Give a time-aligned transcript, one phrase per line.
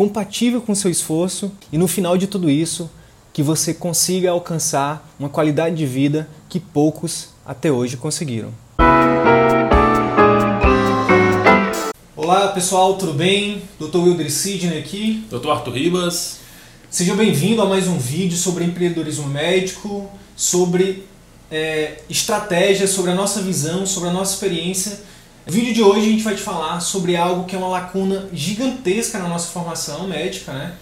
[0.00, 2.90] compatível com o seu esforço e no final de tudo isso
[3.34, 8.50] que você consiga alcançar uma qualidade de vida que poucos até hoje conseguiram.
[12.16, 13.60] Olá pessoal, tudo bem?
[13.78, 13.98] Dr.
[13.98, 15.22] Wilder Sidney aqui.
[15.28, 15.50] Dr.
[15.50, 16.38] Arthur Ribas.
[16.88, 21.04] Seja bem-vindo a mais um vídeo sobre empreendedorismo médico, sobre
[21.50, 24.98] é, estratégias, sobre a nossa visão, sobre a nossa experiência.
[25.46, 28.28] No vídeo de hoje a gente vai te falar sobre algo que é uma lacuna
[28.32, 30.74] gigantesca na nossa formação médica, né?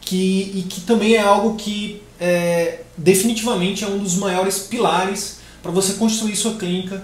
[0.00, 5.70] Que, e que também é algo que é, definitivamente é um dos maiores pilares para
[5.70, 7.02] você construir sua clínica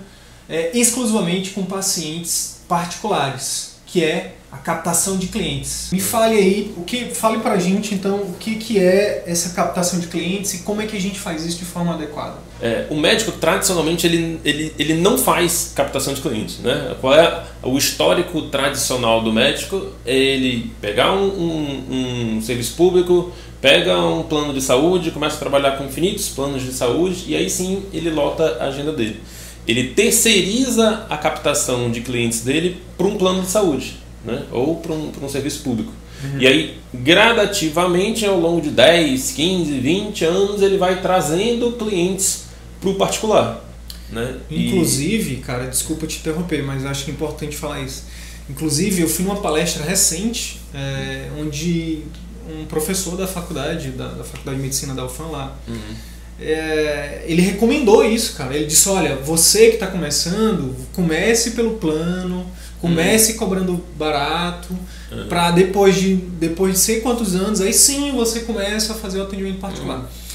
[0.48, 5.90] é, exclusivamente com pacientes particulares que é a captação de clientes.
[5.92, 10.00] Me fale aí, o que fale pra gente então o que, que é essa captação
[10.00, 12.36] de clientes e como é que a gente faz isso de forma adequada.
[12.60, 16.58] É, o médico tradicionalmente ele, ele, ele não faz captação de clientes.
[16.60, 16.96] Né?
[17.00, 19.92] Qual é o histórico tradicional do médico?
[20.04, 25.38] É ele pegar um, um, um serviço público, pega um plano de saúde, começa a
[25.38, 29.20] trabalhar com infinitos planos de saúde e aí sim ele lota a agenda dele
[29.66, 34.44] ele terceiriza a captação de clientes dele para um plano de saúde né?
[34.50, 35.92] ou para um, um serviço público.
[36.22, 36.40] Uhum.
[36.40, 42.44] E aí, gradativamente, ao longo de 10, 15, 20 anos, ele vai trazendo clientes
[42.80, 43.64] para o particular.
[44.10, 44.36] Né?
[44.50, 45.36] Inclusive, e...
[45.36, 48.04] cara, desculpa te interromper, mas acho que é importante falar isso.
[48.50, 52.02] Inclusive, eu fui numa palestra recente é, onde
[52.50, 56.08] um professor da faculdade, da, da Faculdade de Medicina da UFAM lá, uhum
[56.40, 58.54] é, ele recomendou isso, cara.
[58.54, 62.46] Ele disse: olha, você que está começando, comece pelo plano,
[62.80, 63.38] comece uhum.
[63.38, 64.76] cobrando barato,
[65.10, 65.26] uhum.
[65.28, 69.22] para depois de depois de sei quantos anos, aí sim você começa a fazer o
[69.22, 69.98] atendimento particular.
[69.98, 70.28] Uhum.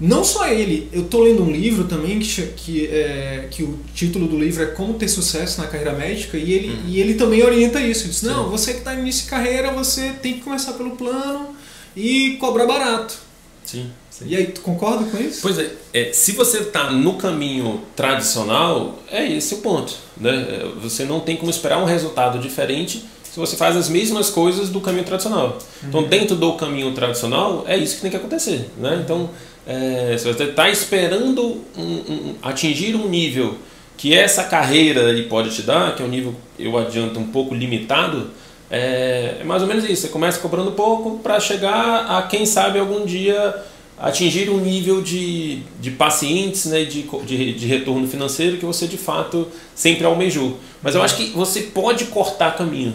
[0.00, 4.26] Não só ele, eu estou lendo um livro também que, que, é, que o título
[4.28, 6.88] do livro é Como Ter Sucesso na Carreira Médica e ele, uhum.
[6.88, 8.04] e ele também orienta isso.
[8.04, 8.50] Ele diz, não, sim.
[8.50, 11.54] você que está no início de carreira, você tem que começar pelo plano
[11.94, 13.14] e cobrar barato.
[13.62, 13.90] Sim.
[14.26, 15.40] E aí, tu concorda com isso?
[15.42, 19.94] Pois é, é se você está no caminho tradicional, é esse o ponto.
[20.16, 20.30] Né?
[20.30, 24.70] É, você não tem como esperar um resultado diferente se você faz as mesmas coisas
[24.70, 25.58] do caminho tradicional.
[25.86, 26.06] Então, uhum.
[26.06, 28.68] Então, dentro do caminho tradicional, é isso que tem que acontecer.
[28.76, 29.00] Né?
[29.04, 29.30] Então,
[29.66, 33.56] é, se você está esperando um, um, atingir um nível
[33.96, 38.30] que essa carreira pode te dar, que é um nível, eu adianto, um pouco limitado,
[38.70, 40.02] é, é mais ou menos isso.
[40.02, 43.54] Você começa cobrando pouco para chegar a, quem sabe, algum dia
[44.00, 48.96] atingir um nível de, de pacientes, né, de, de, de, retorno financeiro que você de
[48.96, 50.58] fato sempre almejou.
[50.82, 52.94] Mas eu acho que você pode cortar caminho.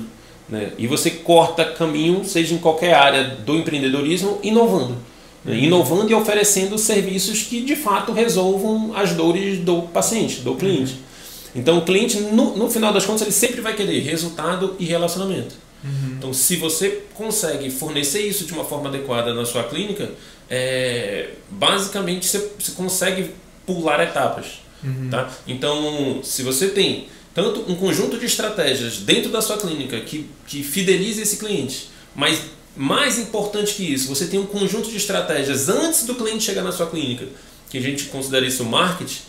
[0.50, 0.72] Né?
[0.78, 4.98] E você corta caminho, seja em qualquer área do empreendedorismo, inovando.
[5.44, 5.54] Né?
[5.54, 5.64] Uhum.
[5.64, 10.94] Inovando e oferecendo serviços que de fato resolvam as dores do paciente, do cliente.
[10.94, 11.62] Uhum.
[11.62, 15.56] Então o cliente, no, no final das contas, ele sempre vai querer resultado e relacionamento.
[15.84, 16.16] Uhum.
[16.18, 20.10] Então, se você consegue fornecer isso de uma forma adequada na sua clínica,
[20.50, 23.32] é, basicamente você, você, consegue
[23.66, 24.62] pular etapas.
[24.84, 25.10] Uhum.
[25.10, 25.30] Tá?
[25.48, 30.64] Então, se você tem tanto um conjunto de estratégias dentro da sua clínica que, que
[30.64, 32.42] fidelize esse cliente, mas
[32.76, 36.72] mais importante que isso, você tem um conjunto de estratégias antes do cliente chegar na
[36.72, 37.26] sua clínica,
[37.70, 39.20] que a gente considera isso marketing,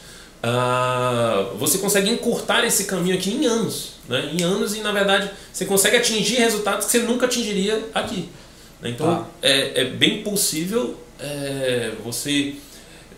[0.43, 3.93] uh, você consegue encurtar esse caminho aqui em anos.
[4.09, 4.31] Né?
[4.34, 8.28] Em anos e, na verdade, você consegue atingir resultados que você nunca atingiria aqui.
[8.83, 9.27] Então, ah.
[9.43, 12.54] é, é bem possível é, você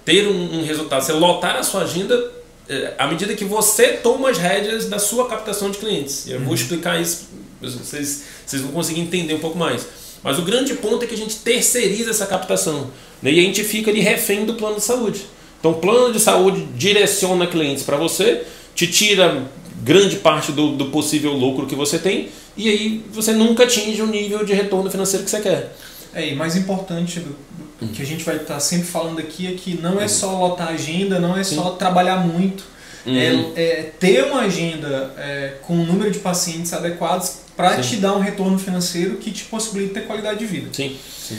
[0.04, 2.32] ter um, um, resultado, você lotar a sua agenda
[2.68, 6.26] é, à medida que você toma as rédeas da sua captação de clientes.
[6.28, 6.46] Eu uhum.
[6.46, 7.28] vou explicar isso,
[7.60, 9.86] vocês, vocês vão conseguir entender um pouco mais.
[10.22, 12.90] Mas o grande ponto é que a gente terceiriza essa captação
[13.22, 13.30] né?
[13.30, 15.26] e a gente fica ali refém do plano de saúde.
[15.58, 18.44] Então, o plano de saúde direciona clientes para você,
[18.74, 19.44] te tira
[19.82, 24.06] grande parte do, do possível lucro que você tem e aí você nunca atinge o
[24.06, 25.74] nível de retorno financeiro que você quer.
[26.14, 27.36] É, e mais importante do,
[27.80, 30.36] do que a gente vai estar tá sempre falando aqui é que não é só
[30.38, 32.64] lotar a agenda, não é só trabalhar muito,
[33.06, 33.52] é, uhum.
[33.56, 38.20] é, ter uma agenda é, com um número de pacientes adequados para te dar um
[38.20, 40.68] retorno financeiro que te possibilite ter qualidade de vida.
[40.72, 41.38] Sim, sim.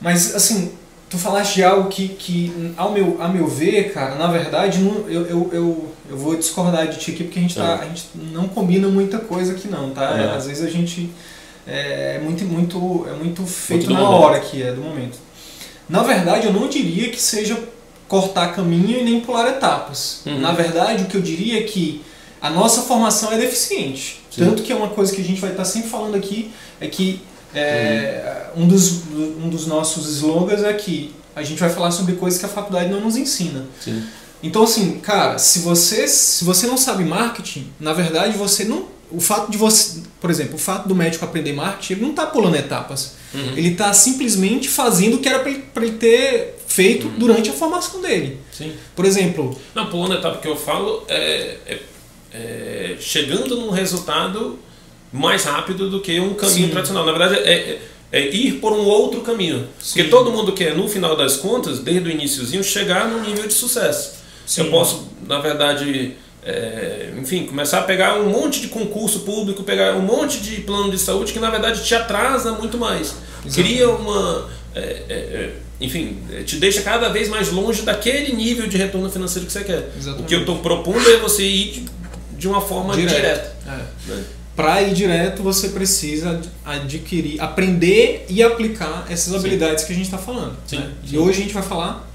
[0.00, 0.72] Mas assim,
[1.08, 5.08] tu falaste de algo que, que ao, meu, a meu ver, cara, na verdade, não,
[5.08, 7.84] eu, eu, eu, eu vou discordar de ti aqui porque a gente, tá, é.
[7.84, 10.18] a gente não combina muita coisa aqui não, tá?
[10.18, 10.36] É.
[10.36, 11.10] Às vezes a gente
[11.66, 15.18] é muito, muito, é muito feito muito na hora aqui, é do momento.
[15.88, 17.58] Na verdade, eu não diria que seja
[18.08, 20.20] cortar caminho e nem pular etapas.
[20.26, 20.40] Uhum.
[20.40, 22.02] Na verdade, o que eu diria é que
[22.40, 24.20] a nossa formação é deficiente.
[24.30, 24.44] Sim.
[24.44, 27.22] Tanto que é uma coisa que a gente vai estar sempre falando aqui, é que
[27.54, 32.38] é, um, dos, um dos nossos slogans é que a gente vai falar sobre coisas
[32.38, 33.64] que a faculdade não nos ensina.
[33.80, 34.04] Sim.
[34.42, 38.86] Então, assim, cara, se você, se você não sabe marketing, na verdade você não.
[39.10, 40.00] O fato de você.
[40.20, 43.14] Por exemplo, o fato do médico aprender marketing, ele não está pulando etapas.
[43.32, 43.52] Uhum.
[43.56, 48.00] Ele está simplesmente fazendo o que era para ele, ele ter feito durante a formação
[48.00, 48.38] dele.
[48.52, 48.72] Sim.
[48.94, 51.78] Por exemplo, Não, pulando a etapa que eu falo é, é-
[52.32, 54.58] é chegando num resultado
[55.12, 56.70] mais rápido do que um caminho Sim.
[56.70, 57.06] tradicional.
[57.06, 57.78] Na verdade, é, é-
[58.12, 59.68] é ir por um outro caminho.
[59.78, 60.10] Porque Sim.
[60.10, 64.14] todo mundo quer, no final das contas, desde o iníciozinho, chegar num nível de sucesso.
[64.44, 64.62] Sim.
[64.64, 66.14] Eu posso, na verdade,
[66.46, 70.90] é, enfim, começar a pegar um monte de concurso público, pegar um monte de plano
[70.92, 73.16] de saúde que, na verdade, te atrasa muito mais.
[73.52, 74.48] Cria uma...
[74.74, 79.10] é, é, é, enfim, é, te deixa cada vez mais longe daquele nível de retorno
[79.10, 79.90] financeiro que você quer.
[79.96, 80.22] Exatamente.
[80.22, 81.84] O que eu estou propondo é você ir
[82.38, 83.56] de, uma forma direta.
[83.66, 84.10] É.
[84.10, 84.24] né?
[84.54, 89.38] Para ir direto, você precisa ad- adquirir, aprender e aplicar essas Sim.
[89.38, 90.56] habilidades que a gente está falando.
[90.66, 90.92] Sim, né?
[91.04, 91.16] sim.
[91.16, 92.08] E hoje a gente vai falar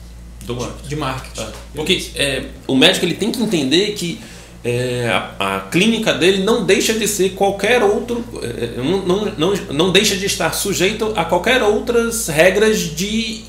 [0.45, 0.87] Do marketing.
[0.87, 1.41] de marketing.
[1.75, 4.19] Porque é, o médico ele tem que entender que
[4.63, 5.07] é,
[5.39, 9.91] a, a clínica dele não deixa de ser qualquer outro, é, não, não, não, não
[9.91, 13.41] deixa de estar sujeito a qualquer outras regras de,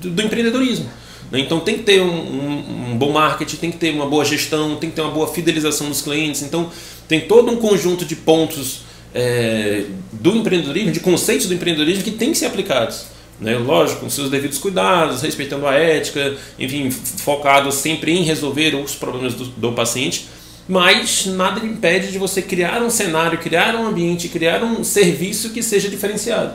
[0.00, 0.86] do, do empreendedorismo.
[1.30, 1.38] né?
[1.40, 4.76] Então tem que ter um, um- um bom marketing, tem que ter uma boa gestão,
[4.76, 6.42] tem que ter uma boa fidelização dos clientes.
[6.42, 6.70] Então
[7.06, 8.80] tem todo um conjunto de pontos
[9.14, 13.04] é, do empreendedorismo, de conceitos do empreendedorismo que tem que ser aplicados.
[13.40, 13.56] Né?
[13.56, 19.34] Lógico, com seus devidos cuidados, respeitando a ética, enfim, focado sempre em resolver os problemas
[19.34, 20.26] do, do paciente,
[20.68, 25.62] mas nada impede de você criar um cenário, criar um ambiente, criar um serviço que
[25.62, 26.54] seja diferenciado.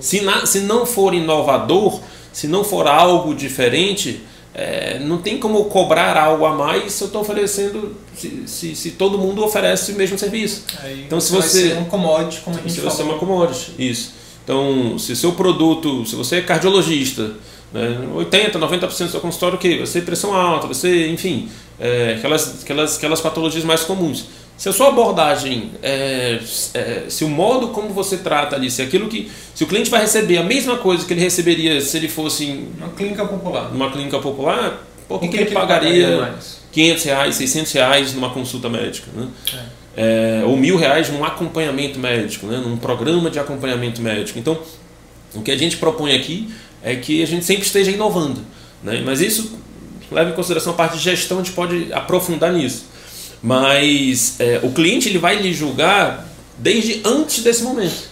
[0.00, 2.00] Se, na- se não for inovador,
[2.32, 4.20] se não for algo diferente,
[4.54, 8.90] é, não tem como cobrar algo a mais se eu estou oferecendo, se, se, se
[8.92, 10.64] todo mundo oferece o mesmo serviço.
[10.82, 12.90] Aí Então, se vai você- ser um commodity, como a gente Se falou.
[12.90, 14.14] você é uma commodity, isso.
[14.44, 17.32] Então, se seu produto, se você é cardiologista,
[17.72, 19.78] né, 80, 90% do seu consultório, quê?
[19.78, 21.48] Você tem pressão alta, você, enfim,
[21.80, 24.26] é, aquelas, aquelas, aquelas patologias mais comuns.
[24.56, 26.38] Se a sua abordagem, é,
[26.74, 30.00] é, se o modo como você trata ali, se aquilo que, se o cliente vai
[30.00, 33.70] receber a mesma coisa que ele receberia se ele fosse em Uma clínica popular.
[33.72, 36.60] uma clínica popular, por que, que ele que pagaria mais?
[36.70, 39.28] 500 reais, 600 reais numa consulta médica, né?
[39.52, 39.81] É,
[40.46, 42.58] ou mil reais num acompanhamento médico, né?
[42.58, 44.38] num programa de acompanhamento médico.
[44.38, 44.58] Então,
[45.34, 46.52] o que a gente propõe aqui
[46.82, 48.40] é que a gente sempre esteja inovando.
[48.82, 49.02] Né?
[49.04, 49.58] Mas isso
[50.10, 52.86] leva em consideração a parte de gestão, a gente pode aprofundar nisso.
[53.42, 56.28] Mas é, o cliente ele vai lhe julgar
[56.58, 58.10] desde antes desse momento.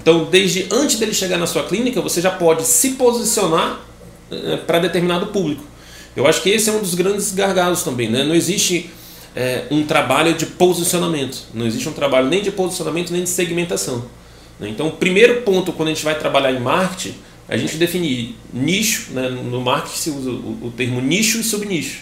[0.00, 3.80] Então, desde antes dele chegar na sua clínica, você já pode se posicionar
[4.66, 5.64] para determinado público.
[6.14, 8.08] Eu acho que esse é um dos grandes gargalos também.
[8.08, 8.24] Né?
[8.24, 8.90] Não existe
[9.38, 11.44] é, um trabalho de posicionamento.
[11.54, 14.04] Não existe um trabalho nem de posicionamento nem de segmentação.
[14.58, 14.68] né?
[14.68, 17.14] Então, o primeiro ponto quando a gente vai trabalhar em marketing,
[17.48, 19.12] a gente definir nicho.
[19.12, 19.28] Né?
[19.28, 22.00] No marketing se usa o, o termo nicho e subnicho.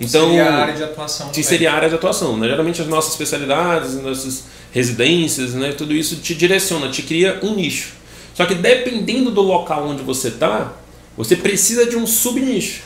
[0.00, 1.28] Então, seria a área de atuação.
[1.28, 2.38] que seria a área de atuação.
[2.38, 2.48] Né?
[2.48, 5.72] Geralmente as nossas especialidades, as nossas residências, né?
[5.72, 7.92] tudo isso te direciona, te cria um nicho.
[8.32, 10.72] Só que dependendo do local onde você está,
[11.14, 12.84] você precisa de um subnicho.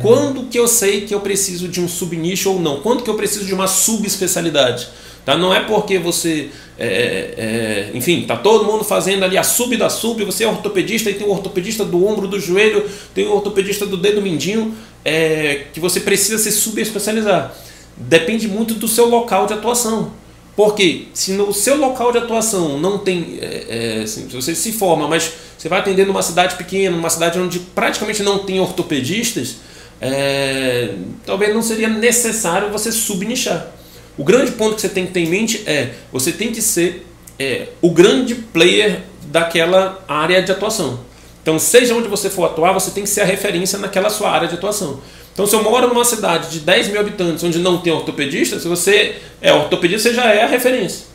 [0.00, 2.80] Quando que eu sei que eu preciso de um subnicho ou não?
[2.80, 4.88] Quando que eu preciso de uma subespecialidade?
[5.24, 5.36] Tá?
[5.36, 9.90] Não é porque você, é, é, enfim, tá todo mundo fazendo ali a sub da
[9.90, 13.84] sub, você é ortopedista e tem o ortopedista do ombro, do joelho, tem o ortopedista
[13.84, 14.74] do dedo mindinho,
[15.04, 17.54] é, que você precisa se subespecializar.
[17.96, 20.12] Depende muito do seu local de atuação.
[20.58, 23.38] Porque se no seu local de atuação não tem.
[23.40, 27.10] É, é, assim, se você se forma, mas você vai atender numa cidade pequena, numa
[27.10, 29.56] cidade onde praticamente não tem ortopedistas,
[30.00, 30.94] é,
[31.26, 33.68] talvez não seria necessário você subnichar.
[34.16, 37.06] O grande ponto que você tem que ter em mente é você tem que ser
[37.38, 41.00] é, o grande player daquela área de atuação.
[41.42, 44.48] Então, seja onde você for atuar, você tem que ser a referência naquela sua área
[44.48, 45.00] de atuação.
[45.32, 48.66] Então, se eu moro numa cidade de 10 mil habitantes onde não tem ortopedista, se
[48.66, 51.06] você é ortopedista, você já é a referência.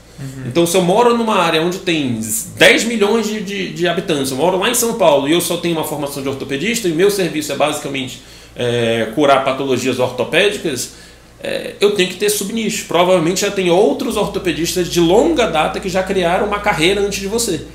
[0.46, 2.20] Então, se eu moro numa área onde tem
[2.58, 5.58] 10 milhões de, de, de habitantes, eu moro lá em São Paulo e eu só
[5.58, 8.22] tenho uma formação de ortopedista e meu serviço é basicamente
[8.56, 10.94] é, curar patologias ortopédicas,
[11.42, 12.86] é, eu tenho que ter subnicho.
[12.88, 17.28] Provavelmente já tem outros ortopedistas de longa data que já criaram uma carreira antes de
[17.28, 17.66] você.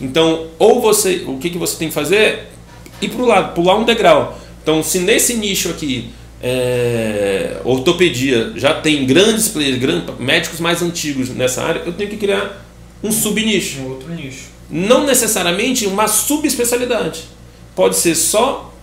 [0.00, 2.46] Então, ou você, o que, que você tem que fazer é
[3.00, 4.38] ir para o lado, pular um degrau.
[4.62, 6.10] Então, se nesse nicho aqui,
[6.42, 12.16] é, ortopedia, já tem grandes players, grandes, médicos mais antigos nessa área, eu tenho que
[12.16, 12.66] criar
[13.02, 13.80] um subnicho.
[13.80, 14.48] Um outro nicho.
[14.70, 17.22] Não necessariamente uma subespecialidade.
[17.74, 18.73] pode ser só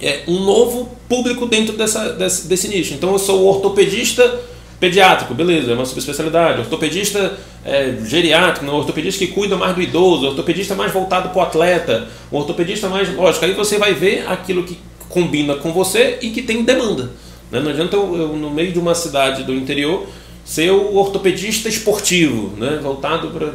[0.00, 2.94] é, um novo público dentro dessa, desse, desse nicho.
[2.94, 4.40] Então eu sou ortopedista
[4.80, 6.60] pediátrico, beleza, é uma subespecialidade.
[6.60, 11.42] Ortopedista é, geriátrico, não, ortopedista que cuida mais do idoso, ortopedista mais voltado para o
[11.42, 13.14] atleta, ortopedista mais.
[13.14, 17.12] Lógico, aí você vai ver aquilo que combina com você e que tem demanda.
[17.50, 17.60] Né?
[17.60, 20.06] Não adianta eu, eu, no meio de uma cidade do interior,
[20.44, 22.78] ser o ortopedista esportivo, né?
[22.82, 23.52] voltado para.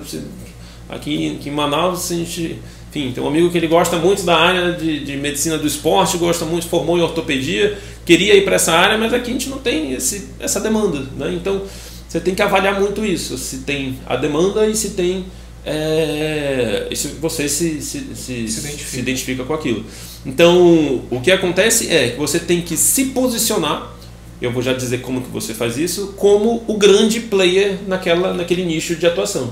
[0.90, 2.58] Aqui, aqui em Manaus, a gente
[2.90, 6.18] enfim, tem um amigo que ele gosta muito da área de, de medicina do esporte,
[6.18, 9.60] gosta muito, formou em ortopedia, queria ir para essa área, mas aqui a gente não
[9.60, 11.06] tem esse, essa demanda.
[11.16, 11.34] Né?
[11.34, 11.62] Então
[12.08, 15.26] você tem que avaliar muito isso, se tem a demanda e se tem.
[15.64, 18.90] É, se você se, se, se, se, identifica.
[18.90, 19.86] se identifica com aquilo.
[20.26, 23.94] Então, o que acontece é que você tem que se posicionar
[24.42, 28.64] eu vou já dizer como que você faz isso, como o grande player naquela, naquele
[28.64, 29.52] nicho de atuação.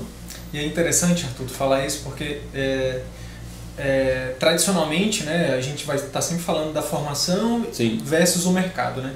[0.52, 3.02] E é interessante, Arthur, falar isso porque é,
[3.78, 8.00] é, tradicionalmente, né, a gente vai estar tá sempre falando da formação Sim.
[8.04, 9.14] versus o mercado, né?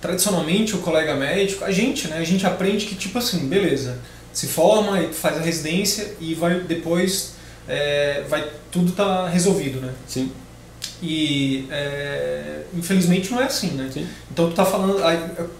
[0.00, 3.98] Tradicionalmente, o colega médico, a gente, né, a gente aprende que tipo assim, beleza,
[4.32, 7.34] se forma e faz a residência e vai depois
[7.68, 9.92] é, vai tudo tá resolvido, né?
[10.06, 10.30] Sim.
[11.02, 13.90] E é, infelizmente não é assim, né?
[13.92, 14.06] Sim.
[14.30, 15.02] Então tu tá falando.
[15.04, 15.18] Aí,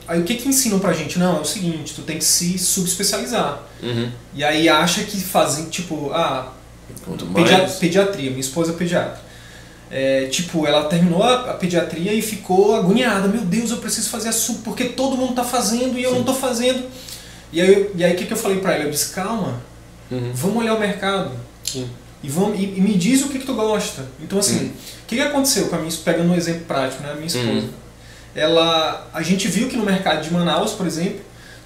[0.08, 1.18] aí, o que que ensinam pra gente?
[1.18, 3.62] Não, é o seguinte, tu tem que se subespecializar.
[3.82, 4.11] Uhum.
[4.34, 6.52] E aí acha que fazem, tipo, ah,
[7.34, 9.20] Pedia pediatria, minha esposa é pediatra.
[9.90, 13.28] É, tipo, ela terminou a, a, pediatria e ficou agoniada.
[13.28, 16.14] Meu Deus, eu preciso fazer a sub, porque todo mundo está fazendo e eu Sim.
[16.14, 16.84] não estou fazendo.
[17.52, 18.84] E aí, e aí o que, que eu falei para ela?
[18.84, 19.60] Eu disse, calma,
[20.10, 20.32] uhum.
[20.34, 21.30] vamos olhar o mercado.
[21.62, 21.88] Sim.
[22.22, 24.06] E, vamos, e, e, me diz o que, que tu gosta.
[24.20, 24.66] Então, assim, uhum.
[24.66, 27.12] o que, que aconteceu com a minha pegando um exemplo prático, né?
[27.12, 27.48] A minha esposa.
[27.48, 27.68] Uhum.
[28.34, 31.20] Ela, a gente viu que no mercado de Manaus, por exemplo,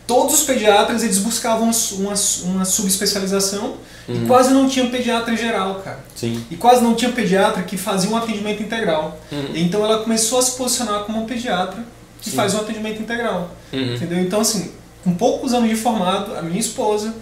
[0.08, 3.76] todos os pediatras eles buscavam uma, uma subespecialização
[4.08, 4.24] uhum.
[4.24, 6.00] e quase não tinha pediatra geral, cara.
[6.16, 6.42] Sim.
[6.50, 9.20] E quase não tinha pediatra que fazia um atendimento integral.
[9.30, 9.52] Uhum.
[9.54, 11.84] Então ela começou a se posicionar como uma pediatra
[12.22, 12.36] que Sim.
[12.36, 13.54] faz um atendimento integral.
[13.70, 13.94] Uhum.
[13.94, 14.18] Entendeu?
[14.18, 14.72] Então, assim,
[15.04, 17.14] com poucos anos de formado, a minha esposa,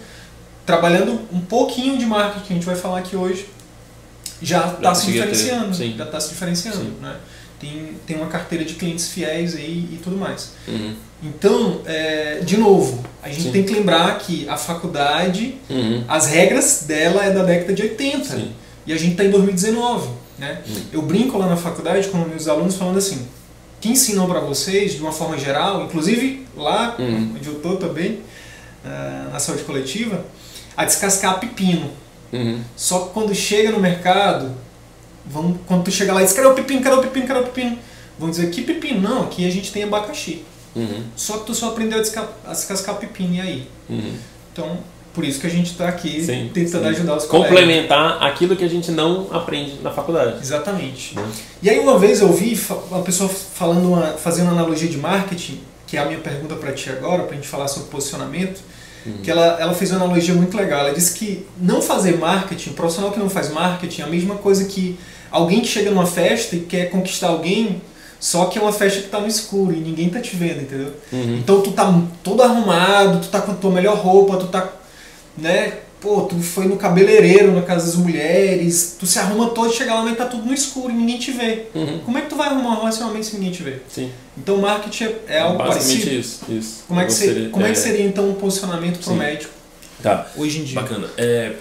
[0.65, 3.49] trabalhando um pouquinho de marketing, que a gente vai falar aqui hoje,
[4.41, 5.73] já está se diferenciando.
[5.73, 6.85] Já está se diferenciando.
[7.01, 7.17] Né?
[7.59, 10.53] Tem, tem uma carteira de clientes fiéis aí e tudo mais.
[10.65, 10.95] Uhum.
[11.21, 13.51] Então, é, de novo, a gente Sim.
[13.51, 16.03] tem que lembrar que a faculdade, uhum.
[16.07, 18.51] as regras dela é da década de 80 Sim.
[18.85, 20.09] e a gente está em 2019.
[20.37, 20.61] Né?
[20.67, 20.81] Uhum.
[20.93, 23.27] Eu brinco lá na faculdade com meus alunos falando assim:
[23.81, 27.33] que ensinam para vocês, de uma forma geral, inclusive lá uhum.
[27.35, 28.19] onde eu estou também,
[28.85, 30.23] uh, na saúde coletiva,
[30.75, 31.89] a descascar pepino.
[32.31, 32.61] Uhum.
[32.75, 34.51] Só que quando chega no mercado,
[35.25, 37.43] vamos, quando tu chega lá e diz: cadê o pepino, cadê o pepino, cadê o
[37.43, 37.79] pepino?
[38.19, 39.01] Vão dizer: que pepino?
[39.01, 40.45] Não, aqui a gente tem abacaxi.
[40.77, 41.03] Uhum.
[41.15, 43.67] Só que tu só aprendeu a, desca a descascar pepino aí.
[43.89, 44.13] Uhum.
[44.53, 44.77] Então,
[45.13, 46.89] por isso que a gente está aqui sim, tentando sim.
[46.89, 48.31] ajudar os Complementar colegas.
[48.31, 50.37] aquilo que a gente não aprende na faculdade.
[50.39, 51.17] Exatamente.
[51.17, 51.25] Uhum.
[51.63, 52.59] E aí uma vez eu vi
[52.91, 56.71] uma pessoa falando uma, fazendo uma analogia de marketing, que é a minha pergunta para
[56.71, 58.61] ti agora, para a gente falar sobre posicionamento,
[59.07, 59.17] uhum.
[59.23, 60.81] que ela, ela fez uma analogia muito legal.
[60.81, 64.35] Ela disse que não fazer marketing, o profissional que não faz marketing, é a mesma
[64.35, 64.99] coisa que
[65.31, 67.81] alguém que chega numa festa e quer conquistar alguém
[68.19, 70.93] só que é uma festa que tá no escuro e ninguém tá te vendo, entendeu?
[71.11, 71.37] Uhum.
[71.37, 74.73] Então tu tá todo arrumado, tu tá com a tua melhor roupa, tu tá,
[75.37, 75.79] né?
[75.99, 80.03] Pô, tu foi no cabeleireiro na casa das mulheres, tu se arruma todo, chega lá,
[80.03, 81.65] mas tá tudo no escuro e ninguém te vê.
[81.73, 81.99] Uhum.
[82.05, 83.77] Como é que tu vai arrumar um relacionamento se ninguém te vê?
[83.89, 84.11] Sim.
[84.37, 86.19] Então marketing é, é algo Basicamente parecido.
[86.19, 86.83] isso, isso.
[86.87, 87.69] Como, é que, seria, como é...
[87.69, 87.71] é...
[87.71, 89.17] que seria então um posicionamento pro Sim.
[89.17, 89.53] médico
[90.01, 90.27] tá.
[90.35, 90.79] hoje em dia?
[90.79, 91.07] Bacana.
[91.17, 91.53] É,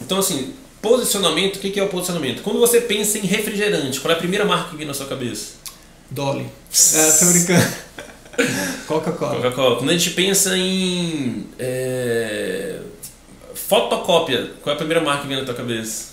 [0.00, 2.42] então assim, posicionamento, o que é o posicionamento?
[2.42, 5.61] Quando você pensa em refrigerante, qual é a primeira marca que vem na sua cabeça?
[6.12, 6.46] Dolly.
[6.94, 7.72] É, tô brincando.
[8.86, 9.36] Coca-Cola.
[9.36, 9.76] Coca-Cola.
[9.76, 12.78] Quando a gente pensa em é,
[13.54, 16.12] fotocópia, qual é a primeira marca que vem na tua cabeça?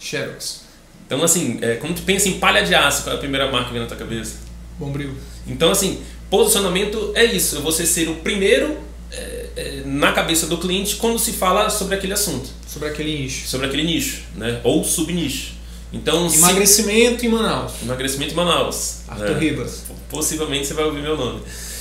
[0.00, 0.62] Xerox.
[1.06, 3.66] Então, assim, é, quando tu pensa em palha de aço, qual é a primeira marca
[3.66, 4.36] que vem na tua cabeça?
[4.78, 5.14] Bombril.
[5.46, 7.58] Então, assim, posicionamento é isso.
[7.58, 8.78] É você ser o primeiro
[9.12, 12.48] é, é, na cabeça do cliente quando se fala sobre aquele assunto.
[12.66, 13.46] Sobre aquele nicho.
[13.48, 14.60] Sobre aquele nicho, né?
[14.64, 15.59] Ou subnicho.
[15.92, 17.26] Então, emagrecimento se...
[17.26, 17.72] em Manaus.
[17.82, 18.98] Emagrecimento em Manaus.
[19.08, 19.84] Arthur é, Ribas.
[20.08, 21.40] Possivelmente você vai ouvir meu nome.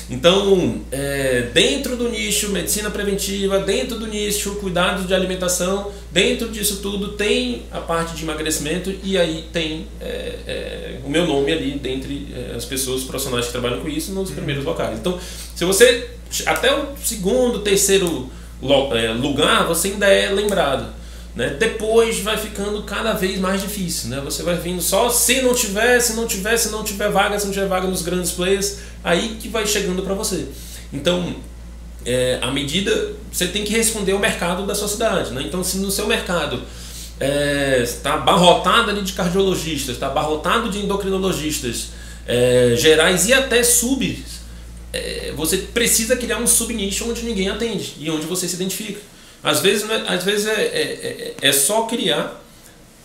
[0.10, 6.78] Então, é, dentro do nicho medicina preventiva, dentro do nicho cuidados de alimentação, dentro disso
[6.82, 11.78] tudo tem a parte de emagrecimento e aí tem é, é, o meu nome ali
[11.78, 14.36] dentre é, as pessoas profissionais que trabalham com isso nos uhum.
[14.36, 14.98] primeiros locais.
[14.98, 15.20] Então,
[15.56, 16.10] se você
[16.48, 18.32] até o segundo, terceiro
[18.94, 20.99] é, lugar, você ainda é lembrado.
[21.36, 21.56] Né?
[21.60, 24.10] Depois vai ficando cada vez mais difícil.
[24.10, 24.22] Né?
[24.22, 27.46] Você vai vindo só se não tiver, se não tiver, se não tiver vaga, se
[27.46, 30.48] não tiver vaga nos grandes players, aí que vai chegando para você.
[30.92, 31.36] Então,
[32.06, 35.32] é, à medida você tem que responder ao mercado da sua cidade.
[35.32, 35.44] Né?
[35.46, 36.62] Então, se no seu mercado
[37.20, 41.90] é, está abarrotado ali de cardiologistas, está abarrotado de endocrinologistas
[42.28, 44.26] é, gerais e até sub.
[44.92, 49.00] É, você precisa criar um subnicho onde ninguém atende e onde você se identifica.
[49.44, 52.42] Às vezes, né, às vezes é, é, é, é só criar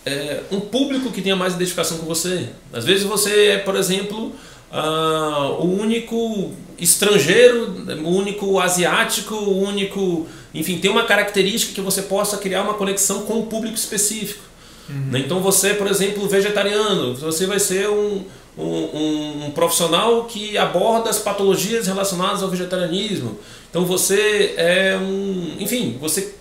[0.05, 2.49] é, um público que tenha mais identificação com você.
[2.71, 4.33] Às vezes você é, por exemplo,
[4.71, 10.27] uh, o único estrangeiro, o único asiático, o único.
[10.53, 14.43] Enfim, tem uma característica que você possa criar uma conexão com um público específico.
[14.89, 15.11] Uhum.
[15.11, 15.19] Né?
[15.19, 18.23] Então você, por exemplo, vegetariano, você vai ser um,
[18.57, 23.37] um, um, profissional que aborda as patologias relacionadas ao vegetarianismo.
[23.69, 25.57] Então você é um.
[25.59, 26.33] Enfim, você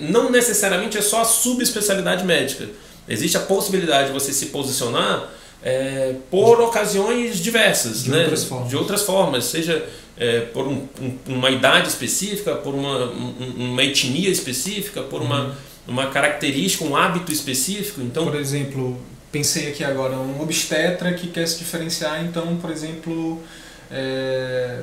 [0.00, 2.68] não necessariamente é só a subespecialidade médica.
[3.08, 5.28] Existe a possibilidade de você se posicionar
[5.62, 8.20] é, por ocasiões diversas, de, né?
[8.20, 8.68] outras, formas.
[8.68, 9.84] de outras formas, seja
[10.16, 15.44] é, por um, um, uma idade específica, por uma, um, uma etnia específica, por uma,
[15.44, 15.52] uhum.
[15.88, 18.00] uma característica, um hábito específico.
[18.00, 18.98] Então, por exemplo,
[19.32, 23.42] pensei aqui agora, um obstetra que quer se diferenciar, então, por exemplo,
[23.90, 24.80] é,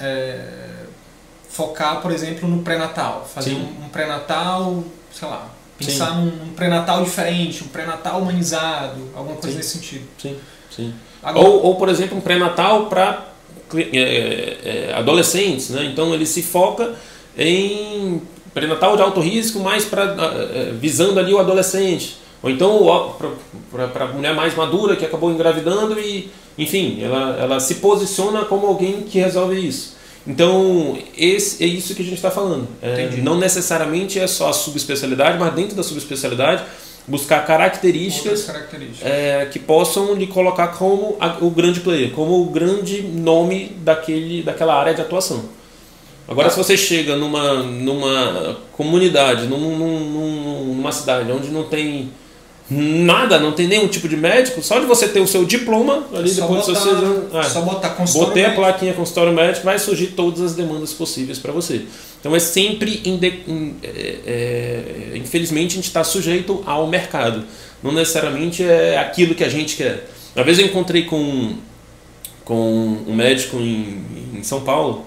[0.00, 0.40] é
[1.48, 6.24] focar, por exemplo, no pré-natal, fazer um, um pré-natal, sei lá, Pensar sim.
[6.24, 9.56] num, pré-natal diferente, um pré-natal humanizado, alguma coisa sim.
[9.58, 10.06] nesse sentido.
[10.16, 10.36] Sim,
[10.74, 10.94] sim.
[11.22, 13.28] Agora, ou, ou, por exemplo, um pré-natal para
[13.74, 15.84] é, é, é, adolescentes, né?
[15.84, 16.94] Então ele se foca
[17.36, 18.22] em
[18.54, 22.16] pré-natal de alto risco, mais para é, visando ali o adolescente.
[22.42, 23.14] Ou então
[23.70, 28.66] para a mulher mais madura que acabou engravidando e, enfim, ela, ela se posiciona como
[28.66, 29.96] alguém que resolve isso.
[30.26, 32.66] Então, esse, é isso que a gente está falando.
[32.82, 36.64] É, não necessariamente é só a subespecialidade, mas dentro da subespecialidade,
[37.06, 39.08] buscar características, características.
[39.08, 44.42] É, que possam lhe colocar como a, o grande player, como o grande nome daquele,
[44.42, 45.44] daquela área de atuação.
[46.28, 46.50] Agora, ah.
[46.50, 52.10] se você chega numa, numa comunidade, num, num, numa cidade onde não tem
[52.68, 56.28] Nada, não tem nenhum tipo de médico, só de você ter o seu diploma ali
[56.28, 58.60] só depois botar, você, é, só botar consultório Botei médico.
[58.60, 61.82] a plaquinha consultório médico, vai surgir todas as demandas possíveis para você.
[62.18, 67.44] Então é sempre, é, é, infelizmente, a gente está sujeito ao mercado.
[67.80, 70.10] Não necessariamente é aquilo que a gente quer.
[70.34, 71.54] Uma vez eu encontrei com,
[72.44, 74.02] com um médico em,
[74.34, 75.06] em São Paulo,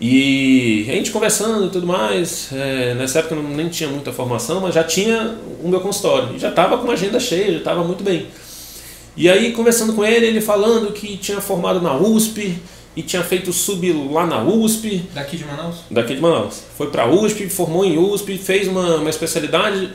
[0.00, 4.60] e a gente conversando e tudo mais, é, nessa época eu nem tinha muita formação,
[4.60, 6.34] mas já tinha o meu consultório.
[6.34, 8.26] E já estava com uma agenda cheia, já estava muito bem.
[9.16, 12.58] E aí, conversando com ele, ele falando que tinha formado na USP
[12.96, 15.04] e tinha feito sub lá na USP.
[15.14, 15.76] Daqui de Manaus?
[15.88, 16.62] Daqui de Manaus.
[16.76, 19.90] Foi para a USP, formou em USP, fez uma, uma especialidade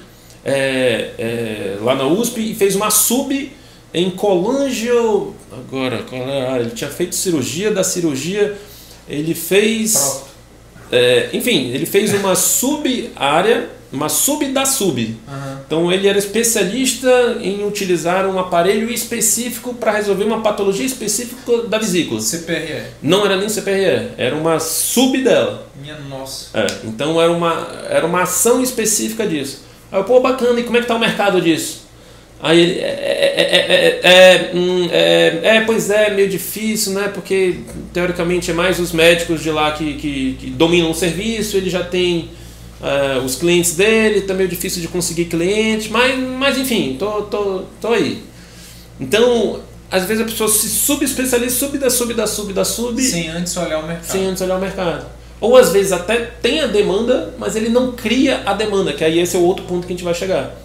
[0.45, 3.51] é, é, lá na USP e fez uma sub
[3.93, 5.35] em colangio.
[5.51, 6.61] Agora, qual é?
[6.61, 8.57] Ele tinha feito cirurgia da cirurgia
[9.09, 10.23] ele fez.
[10.91, 15.01] É, enfim, ele fez uma sub-área, uma sub da sub.
[15.27, 15.57] Uhum.
[15.65, 21.77] Então ele era especialista em utilizar um aparelho específico para resolver uma patologia específica da
[21.77, 22.21] vesícula.
[22.21, 22.83] CPRE.
[23.01, 25.67] Não era nem CPRE, era uma sub dela.
[25.81, 26.57] Minha nossa.
[26.57, 29.63] É, então era uma, era uma ação específica disso.
[29.91, 31.88] Aí eu, pô, bacana, e como é que tá o mercado disso?
[32.41, 34.49] Aí ele, é, é,
[34.91, 37.09] é, é, pois é, meio difícil, né?
[37.13, 37.57] Porque
[37.93, 41.83] teoricamente é mais os médicos de lá que, que, que dominam o serviço, ele já
[41.83, 42.29] tem
[42.79, 47.63] uh, os clientes dele, tá meio difícil de conseguir clientes, mas, mas enfim, tô, tô,
[47.81, 48.23] tô aí.
[48.99, 49.59] Então,
[49.91, 53.01] às vezes a pessoa se subespecializa, sub da sub da sub da sub.
[53.01, 54.11] Sem antes olhar o mercado.
[54.11, 55.05] Sem antes olhar o mercado.
[55.41, 59.19] Ou às vezes até tem a demanda, mas ele não cria a demanda, que aí
[59.19, 60.55] esse é o outro ponto que a gente vai chegar.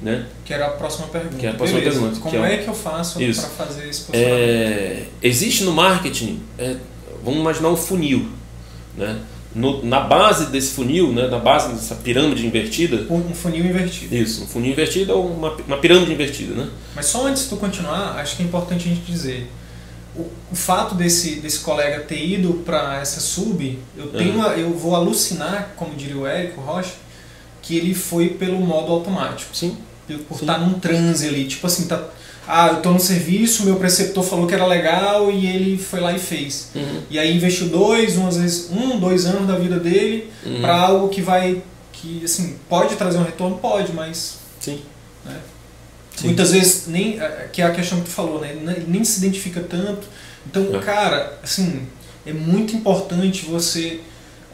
[0.00, 0.26] Né?
[0.44, 1.36] Que era a próxima pergunta.
[1.36, 2.00] Que é a próxima Beleza.
[2.00, 2.20] pergunta.
[2.20, 4.12] Como é, é, que eu faço para fazer esse posicionamento?
[4.12, 6.76] É, existe no marketing, é,
[7.24, 8.28] vamos imaginar um funil.
[8.96, 9.18] Né?
[9.54, 13.12] No, na base desse funil, né, na base dessa pirâmide invertida.
[13.12, 14.14] Um funil invertido.
[14.14, 16.54] Isso, um funil invertido ou uma, uma pirâmide invertida.
[16.54, 16.68] Né?
[16.94, 19.50] Mas só antes de tu continuar, acho que é importante a gente dizer.
[20.14, 24.52] O, o fato desse, desse colega ter ido para essa sub, eu, tenho uhum.
[24.52, 26.94] eu vou alucinar, como diria o Érico Rocha,
[27.62, 29.56] que ele foi pelo modo automático.
[29.56, 29.76] Sim
[30.28, 31.46] por estar num transe ali.
[31.46, 32.02] Tipo assim, tá,
[32.46, 36.12] ah, eu estou no serviço, meu preceptor falou que era legal e ele foi lá
[36.12, 36.70] e fez.
[36.74, 37.02] Uhum.
[37.10, 40.60] E aí investiu dois, um, às vezes, um, dois anos da vida dele uhum.
[40.62, 41.62] para algo que vai.
[41.92, 43.58] que assim, pode trazer um retorno?
[43.58, 44.38] Pode, mas.
[44.58, 44.80] Sim.
[45.26, 45.36] Né?
[46.16, 46.28] Sim.
[46.28, 48.56] Muitas vezes, nem, é, que é a questão que tu falou, né?
[48.86, 50.08] nem se identifica tanto.
[50.46, 50.78] Então, é.
[50.80, 51.86] cara, assim,
[52.26, 54.00] é muito importante você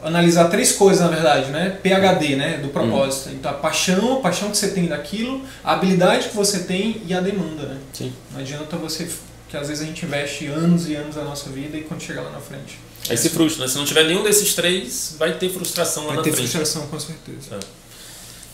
[0.05, 1.77] analisar três coisas, na verdade, né?
[1.81, 2.57] PHD, né?
[2.57, 3.29] Do propósito.
[3.29, 3.33] Hum.
[3.33, 7.13] Então, a paixão, a paixão que você tem daquilo, a habilidade que você tem e
[7.13, 7.77] a demanda, né?
[7.91, 8.13] Sim.
[8.31, 9.09] Não adianta você...
[9.49, 12.21] que às vezes a gente investe anos e anos da nossa vida e quando chegar
[12.21, 12.79] lá na frente...
[13.07, 13.71] Aí se frustra, né?
[13.71, 16.35] Se não tiver nenhum desses três, vai ter frustração lá vai na frente.
[16.35, 17.55] Vai ter frustração, com certeza.
[17.55, 17.84] É.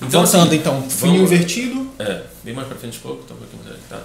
[0.02, 1.90] Então, Voltando assim, então, funil vamos, invertido.
[2.00, 4.02] É, bem mais para frente um pouco, tá um pouquinho mais tá?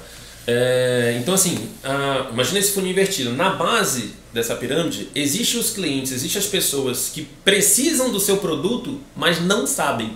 [0.47, 3.33] É, então assim, a, imagina esse funil invertido.
[3.33, 9.01] Na base dessa pirâmide, existem os clientes, existem as pessoas que precisam do seu produto,
[9.17, 10.13] mas não sabem.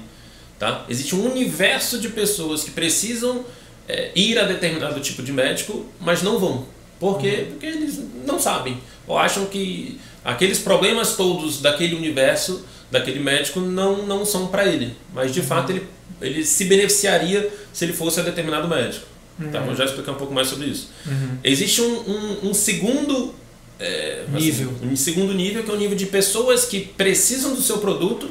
[0.58, 0.84] Tá?
[0.88, 3.44] Existe um universo de pessoas que precisam
[3.88, 6.66] é, ir a determinado tipo de médico, mas não vão.
[7.00, 7.46] Por quê?
[7.46, 7.50] Uhum.
[7.52, 8.78] Porque eles não sabem.
[9.06, 14.96] Ou acham que aqueles problemas todos daquele universo, daquele médico, não, não são para ele.
[15.14, 15.46] Mas de uhum.
[15.46, 15.86] fato ele,
[16.20, 19.06] ele se beneficiaria se ele fosse a determinado médico.
[19.38, 19.50] Uhum.
[19.50, 19.60] Tá?
[19.60, 20.90] Vou já explicar um pouco mais sobre isso.
[21.06, 21.38] Uhum.
[21.42, 23.34] Existe um, um, um segundo
[23.78, 24.72] é, nível.
[24.76, 28.28] Assim, um segundo nível que é o nível de pessoas que precisam do seu produto,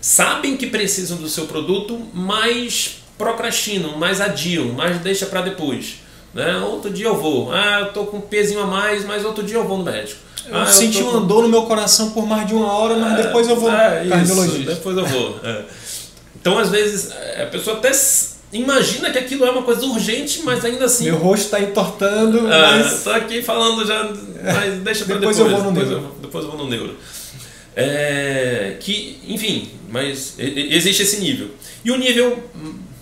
[0.00, 5.96] sabem que precisam do seu produto, mas procrastinam, mais adiam, mais deixa para depois.
[6.32, 6.56] Né?
[6.58, 7.52] Outro dia eu vou.
[7.52, 10.20] Ah, eu tô com um pezinho a mais, mas outro dia eu vou no médico.
[10.48, 11.26] Eu ah, senti eu uma com...
[11.26, 14.06] dor no meu coração por mais de uma hora, mas é, depois eu vou é,
[14.08, 14.74] cardiologista.
[14.74, 15.40] depois eu vou.
[15.42, 15.62] É.
[16.40, 17.90] Então, às vezes, a pessoa até
[18.52, 21.04] imagina que aquilo é uma coisa urgente, mas ainda assim.
[21.04, 22.46] Meu rosto está entortando.
[22.46, 23.02] Ah, mas...
[23.02, 25.36] Tô aqui falando já, mas deixa para depois.
[25.36, 26.04] Depois eu vou no depois neuro.
[26.04, 26.96] Eu, depois eu vou no neuro.
[27.76, 31.48] É, que, enfim, mas existe esse nível.
[31.84, 32.44] E o nível,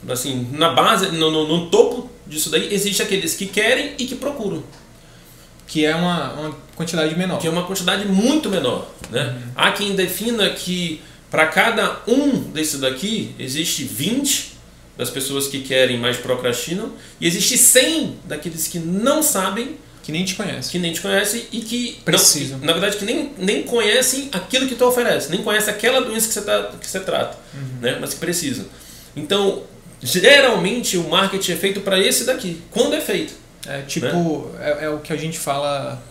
[0.08, 4.14] assim, na base, no, no, no topo disso daí, existe aqueles que querem e que
[4.14, 4.62] procuram.
[5.72, 7.38] Que é uma, uma quantidade menor.
[7.38, 8.90] Que é uma quantidade muito menor.
[9.10, 9.22] Né?
[9.22, 9.52] Uhum.
[9.56, 14.52] Há quem defina que para cada um desses daqui, existe 20
[14.98, 20.26] das pessoas que querem, mais procrastinam, e existe 100 daqueles que não sabem que nem
[20.26, 20.72] te conhecem.
[20.72, 22.02] Que nem te conhecem e que.
[22.04, 22.58] Precisam.
[22.58, 26.28] Não, na verdade, que nem, nem conhecem aquilo que tu oferece, nem conhecem aquela doença
[26.28, 27.80] que você, tá, que você trata, uhum.
[27.80, 27.96] né?
[27.98, 28.66] mas que precisam.
[29.16, 29.62] Então,
[30.02, 33.32] geralmente o marketing é feito para esse daqui, quando é feito.
[33.66, 34.76] É tipo, né?
[34.80, 36.02] é, é, o que a gente fala.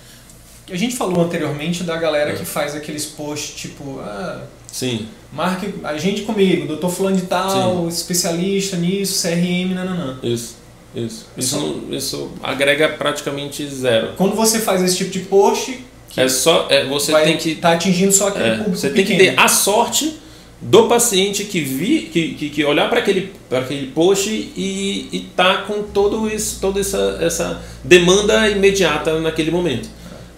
[0.70, 2.36] A gente falou anteriormente da galera é.
[2.36, 4.00] que faz aqueles posts tipo.
[4.00, 5.08] Ah, Sim.
[5.34, 7.88] Marque a gente comigo, doutor fulano de tal, Sim.
[7.88, 10.18] especialista nisso, CRM, nananã.
[10.24, 10.62] Isso.
[10.94, 11.26] Isso.
[11.38, 14.14] Isso, não, isso agrega praticamente zero.
[14.18, 15.86] Quando você faz esse tipo de post,
[16.18, 19.20] é só é, você tem que tá atingindo só aquele é, público Você tem pequeno.
[19.20, 20.21] que ter a sorte
[20.62, 25.20] do paciente que vi que, que, que olhar para aquele para aquele post e e
[25.36, 29.90] tá com todo isso toda essa essa demanda imediata naquele momento.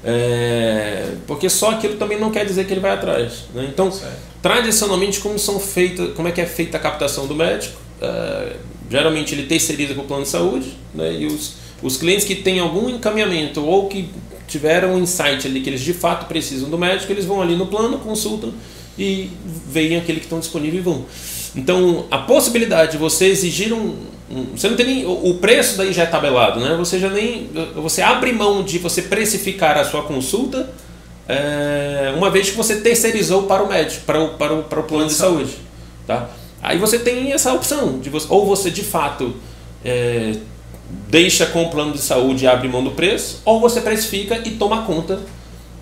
[0.05, 3.45] É, porque só aquilo também não quer dizer que ele vai atrás.
[3.53, 3.67] Né?
[3.71, 4.17] Então, certo.
[4.41, 7.79] tradicionalmente, como são feitas, como é que é feita a captação do médico?
[8.01, 8.57] É,
[8.89, 11.13] geralmente ele terceiriza com o plano de saúde, né?
[11.13, 14.09] e os, os clientes que têm algum encaminhamento ou que
[14.45, 17.67] tiveram um insight ali que eles de fato precisam do médico, eles vão ali no
[17.67, 18.53] plano, consultam
[18.97, 19.29] e
[19.69, 21.05] veem aquele que estão disponível e vão.
[21.55, 23.95] Então, a possibilidade de você exigir um,
[24.29, 26.75] um, você não tem nem o preço daí já é tabelado, né?
[26.77, 30.69] Você já nem você abre mão de você precificar a sua consulta
[31.27, 34.83] é, uma vez que você terceirizou para o médico, para o, para o, para o
[34.83, 35.53] plano de saúde,
[36.05, 36.29] tá?
[36.61, 39.33] Aí você tem essa opção de você, ou você de fato
[39.83, 40.33] é,
[41.09, 44.51] deixa com o plano de saúde e abre mão do preço, ou você precifica e
[44.51, 45.19] toma conta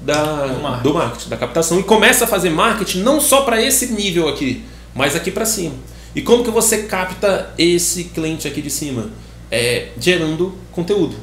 [0.01, 0.83] da, do, marketing.
[0.83, 4.63] do marketing, da captação e começa a fazer marketing não só para esse nível aqui,
[4.95, 5.75] mas aqui para cima.
[6.15, 9.09] E como que você capta esse cliente aqui de cima?
[9.49, 11.15] É, gerando conteúdo.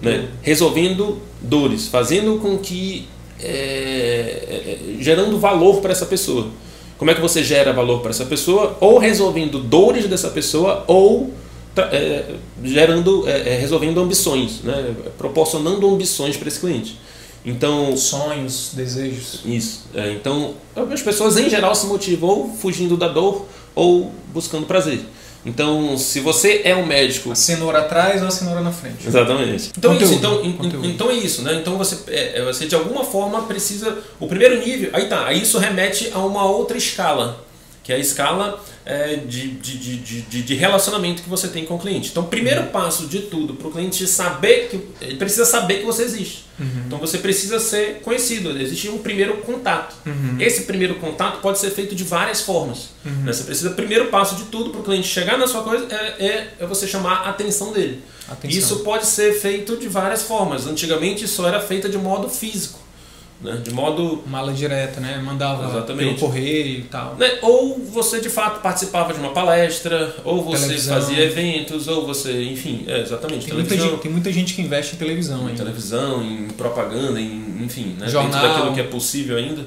[0.00, 0.28] Né?
[0.40, 3.06] resolvendo dores, fazendo com que
[3.38, 6.46] é, é, gerando valor para essa pessoa.
[6.96, 8.76] Como é que você gera valor para essa pessoa?
[8.80, 11.34] Ou resolvendo dores dessa pessoa, ou
[11.76, 12.24] é,
[12.62, 14.94] gerando, é, é, resolvendo ambições, né?
[15.18, 16.96] proporcionando ambições para esse cliente.
[17.44, 19.40] Então sonhos, desejos.
[19.44, 19.86] Isso.
[19.94, 20.54] É, então
[20.90, 25.00] as pessoas em geral se motivam ou fugindo da dor ou buscando prazer.
[25.44, 27.32] Então, se você é um médico.
[27.32, 29.06] A cenoura atrás ou a cenoura na frente.
[29.06, 29.72] Exatamente.
[29.76, 31.54] Então, conteúdo, isso, então, então é isso, né?
[31.54, 33.98] Então você, é, é, você de alguma forma precisa.
[34.20, 34.90] O primeiro nível.
[34.92, 37.44] Aí tá, aí isso remete a uma outra escala,
[37.82, 41.78] que é a escala é, de, de, de, de, relacionamento que você tem com o
[41.78, 42.10] cliente.
[42.10, 42.68] Então, o primeiro uhum.
[42.68, 44.80] passo de tudo para o cliente saber que.
[45.00, 46.46] Ele precisa saber que você existe.
[46.58, 46.82] Uhum.
[46.86, 48.56] Então, você precisa ser conhecido.
[48.58, 49.96] Existe um primeiro contato.
[50.06, 50.36] Uhum.
[50.38, 52.90] Esse primeiro contato pode ser feito de várias formas.
[53.04, 53.24] Uhum.
[53.24, 53.32] Né?
[53.32, 56.54] Você precisa, primeiro passo de tudo para o cliente chegar na sua coisa é, é,
[56.60, 58.02] é você chamar a atenção dele.
[58.28, 58.58] Atenção.
[58.58, 60.66] Isso pode ser feito de várias formas.
[60.66, 62.81] Antigamente, isso era feito de modo físico
[63.42, 63.60] né?
[63.62, 64.22] De modo.
[64.26, 65.20] Mala direta, né?
[65.22, 66.14] Mandava Exatamente.
[66.14, 67.16] pelo correio e tal.
[67.16, 67.38] Né?
[67.42, 71.00] Ou você de fato participava de uma palestra, ou você televisão.
[71.00, 73.46] fazia eventos, ou você, enfim, é, exatamente.
[73.46, 75.56] Tem muita, gente, tem muita gente que investe em televisão em ainda.
[75.56, 78.08] televisão, em propaganda, em, enfim, né?
[78.08, 78.32] Jornal.
[78.32, 79.66] dentro daquilo que é possível ainda,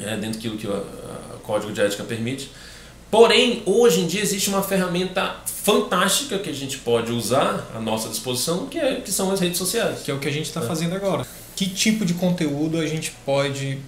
[0.00, 2.50] é, dentro daquilo que o, o código de ética permite.
[3.10, 8.10] Porém, hoje em dia existe uma ferramenta fantástica que a gente pode usar à nossa
[8.10, 10.00] disposição, que, é, que são as redes sociais.
[10.02, 10.64] Que é o que a gente está é.
[10.64, 11.26] fazendo agora
[11.58, 13.78] que tipo de conteúdo a gente pode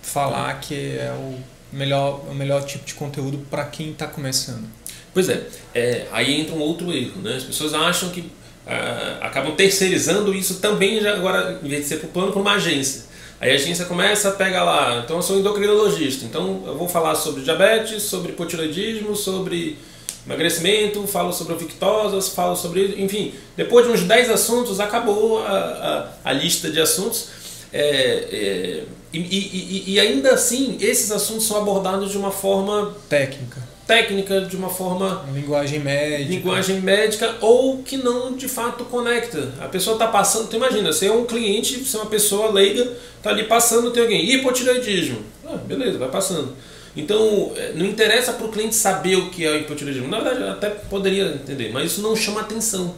[0.00, 1.36] falar que é o
[1.76, 4.68] melhor, o melhor tipo de conteúdo para quem está começando?
[5.12, 7.20] Pois é, é, aí entra um outro erro.
[7.20, 7.34] Né?
[7.34, 8.30] As pessoas acham que
[8.64, 12.40] ah, acabam terceirizando isso também, já agora, em vez de ser para o plano, para
[12.40, 13.02] uma agência.
[13.40, 17.16] Aí a agência começa a pegar lá, então eu sou endocrinologista, então eu vou falar
[17.16, 19.76] sobre diabetes, sobre hipotiroidismo, sobre
[20.26, 23.02] emagrecimento, falo sobre victosas, falo sobre.
[23.02, 27.28] Enfim, depois de uns 10 assuntos, acabou a, a, a lista de assuntos.
[27.72, 33.72] É, é, e, e, e, ainda assim, esses assuntos são abordados de uma forma técnica
[33.86, 35.24] técnica, de uma forma.
[35.32, 36.30] Linguagem médica.
[36.30, 39.52] Linguagem médica, ou que não de fato conecta.
[39.60, 42.90] A pessoa está passando, tu imagina, você é um cliente, você é uma pessoa leiga,
[43.16, 45.18] está ali passando, tem alguém, hipotireoidismo.
[45.46, 46.54] Ah, beleza, vai passando.
[46.96, 50.08] Então, é, não interessa para o cliente saber o que é o hipotireoidismo.
[50.08, 52.94] Na verdade, até poderia entender, mas isso não chama atenção.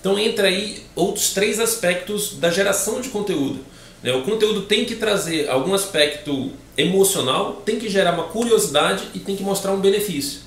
[0.00, 3.60] Então, entra aí outros três aspectos da geração de conteúdo.
[4.02, 4.12] Né?
[4.12, 9.34] O conteúdo tem que trazer algum aspecto emocional, tem que gerar uma curiosidade e tem
[9.34, 10.40] que mostrar um benefício.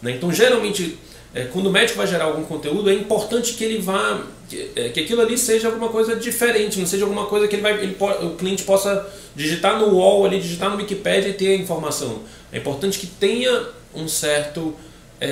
[0.00, 0.12] Né?
[0.12, 0.96] Então, geralmente,
[1.34, 4.88] é, quando o médico vai gerar algum conteúdo, é importante que ele vá, que, é,
[4.90, 7.96] que aquilo ali seja alguma coisa diferente, não seja alguma coisa que ele vai, ele,
[8.22, 12.20] o cliente possa digitar no UOL, ali, digitar no Wikipedia e ter a informação.
[12.52, 14.74] É importante que tenha um certo.
[15.20, 15.26] É,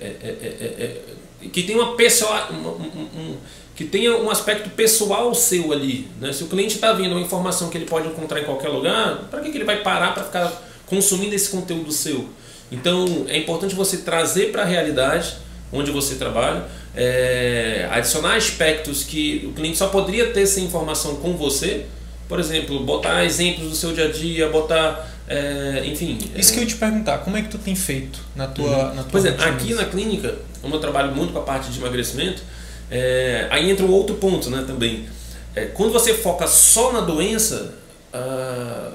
[0.00, 1.02] é, é,
[1.42, 2.50] é que tenha uma pessoa.
[2.52, 3.36] Um, um,
[3.74, 6.08] que tenha um aspecto pessoal seu ali.
[6.20, 6.32] Né?
[6.32, 9.40] Se o cliente está vendo uma informação que ele pode encontrar em qualquer lugar, para
[9.40, 12.28] que, que ele vai parar para ficar consumindo esse conteúdo seu?
[12.70, 15.36] Então é importante você trazer para a realidade
[15.72, 21.36] onde você trabalha, é, adicionar aspectos que o cliente só poderia ter essa informação com
[21.36, 21.86] você.
[22.28, 25.10] Por exemplo, botar exemplos do seu dia a dia, botar.
[25.28, 26.18] É, enfim.
[26.36, 26.52] Isso é...
[26.54, 28.94] que eu ia te perguntar, como é que tu tem feito na tua, uhum.
[28.94, 31.78] na tua Pois é, aqui na clínica, como eu trabalho muito com a parte de
[31.78, 32.42] emagrecimento,
[32.90, 35.06] é, aí entra um outro ponto né, também.
[35.54, 37.74] É, quando você foca só na doença,
[38.12, 38.92] ah,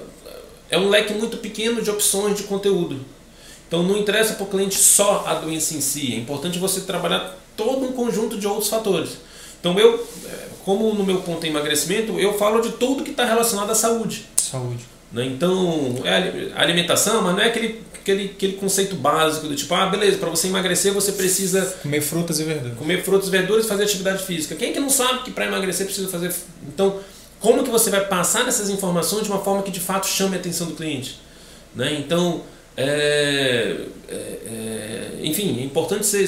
[0.70, 3.00] é um leque muito pequeno de opções de conteúdo.
[3.68, 7.38] Então não interessa para o cliente só a doença em si, é importante você trabalhar
[7.60, 9.18] todo um conjunto de outros fatores.
[9.60, 13.26] Então eu, é, como no meu ponto é emagrecimento, eu falo de tudo que está
[13.26, 14.26] relacionado à saúde.
[14.38, 14.86] Saúde.
[15.12, 15.26] Né?
[15.26, 20.18] Então, é alimentação, mas não é aquele aquele, aquele conceito básico do tipo, ah, beleza,
[20.18, 22.78] para você emagrecer você precisa comer frutas e verduras.
[22.78, 24.56] Comer frutas e verduras e fazer atividade física.
[24.56, 26.34] Quem é que não sabe que para emagrecer precisa fazer.
[26.68, 27.00] Então,
[27.40, 30.40] como que você vai passar essas informações de uma forma que de fato chame a
[30.40, 31.20] atenção do cliente?
[31.76, 31.98] Né?
[32.00, 32.44] Então,
[32.76, 33.76] é,
[34.08, 36.28] é, é, enfim, é importante você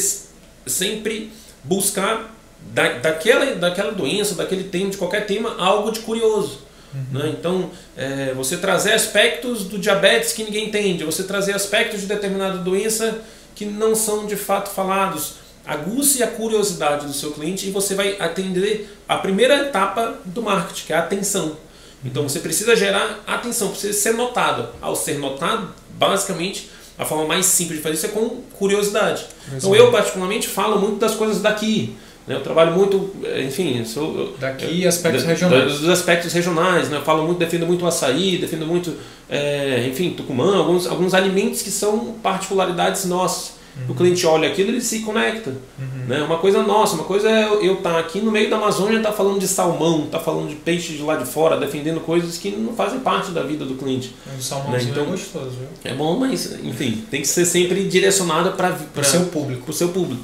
[0.66, 1.32] sempre
[1.64, 6.60] buscar da, daquela, daquela doença, daquele tema, de qualquer tema, algo de curioso.
[6.94, 7.20] Uhum.
[7.20, 7.36] Né?
[7.38, 12.58] Então, é, você trazer aspectos do diabetes que ninguém entende, você trazer aspectos de determinada
[12.58, 13.22] doença
[13.56, 15.42] que não são de fato falados.
[15.66, 20.88] Aguce a curiosidade do seu cliente e você vai atender a primeira etapa do marketing,
[20.88, 21.56] que é a atenção.
[22.04, 24.70] Então você precisa gerar atenção, precisa ser notado.
[24.82, 26.70] Ao ser notado, basicamente,
[27.02, 29.26] a forma mais simples de fazer isso é com curiosidade.
[29.58, 31.96] Então eu particularmente falo muito das coisas daqui.
[32.28, 32.36] Né?
[32.36, 33.10] Eu trabalho muito,
[33.44, 35.80] enfim, sou daqui aspectos regionais.
[35.80, 36.98] Dos aspectos regionais, né?
[36.98, 38.94] Eu falo muito, defendo muito o açaí, defendo muito,
[39.28, 43.60] é, enfim, tucumã, alguns alguns alimentos que são particularidades nossas.
[43.78, 43.94] Uhum.
[43.94, 45.50] O cliente olha aquilo ele se conecta.
[45.50, 46.06] Uhum.
[46.08, 46.22] Né?
[46.22, 49.12] Uma coisa nossa, uma coisa é eu estar tá aqui no meio da Amazônia estar
[49.12, 52.52] tá falando de salmão, tá falando de peixe de lá de fora, defendendo coisas que
[52.52, 54.14] não fazem parte da vida do cliente.
[54.38, 54.84] O salmão né?
[54.84, 55.68] então, é gostoso, viu?
[55.84, 59.64] É bom, mas enfim, tem que ser sempre direcionado para o seu público.
[59.64, 60.22] Pro seu público.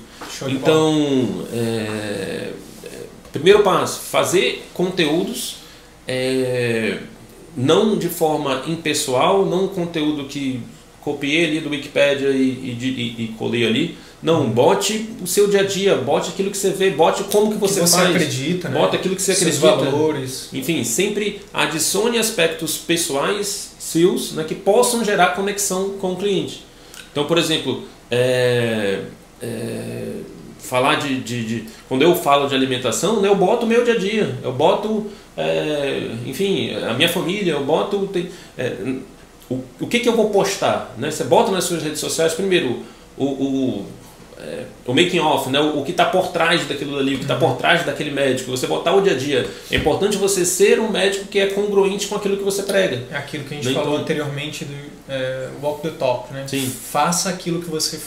[0.48, 2.52] então, é,
[3.32, 5.58] primeiro passo, fazer conteúdos
[6.08, 7.00] é,
[7.56, 10.62] não de forma impessoal, não conteúdo que
[11.08, 13.98] copiei ali do Wikipedia e, e, e, e colei ali.
[14.22, 17.58] Não, bote o seu dia a dia, bote aquilo que você vê, bote como que
[17.58, 18.10] você, que você faz.
[18.10, 18.78] acredita, né?
[18.78, 19.92] Bota aquilo que você Seus acredita.
[19.92, 20.50] valores.
[20.52, 26.66] Enfim, sempre adicione aspectos pessoais seus né, que possam gerar conexão com o cliente.
[27.12, 29.02] Então, por exemplo, é,
[29.42, 30.12] é,
[30.60, 33.94] falar de, de, de, Quando eu falo de alimentação, né, eu boto o meu dia
[33.94, 34.36] a dia.
[34.44, 35.06] Eu boto,
[35.38, 38.08] é, enfim, a minha família, eu boto.
[38.08, 38.76] Tem, é,
[39.50, 40.94] o, o que, que eu vou postar?
[40.98, 41.10] Né?
[41.10, 42.84] Você bota nas suas redes sociais, primeiro,
[43.18, 43.86] o, o,
[44.40, 45.60] é, o making off, né?
[45.60, 48.52] o, o que está por trás daquilo ali, o que está por trás daquele médico,
[48.52, 49.50] você botar o dia a dia.
[49.72, 53.04] É importante você ser um médico que é congruente com aquilo que você prega.
[53.12, 53.74] É aquilo que a gente né?
[53.74, 54.76] falou então, anteriormente do
[55.10, 56.46] é, walk the talk, né?
[56.48, 56.70] Sim.
[56.70, 58.00] Faça aquilo que você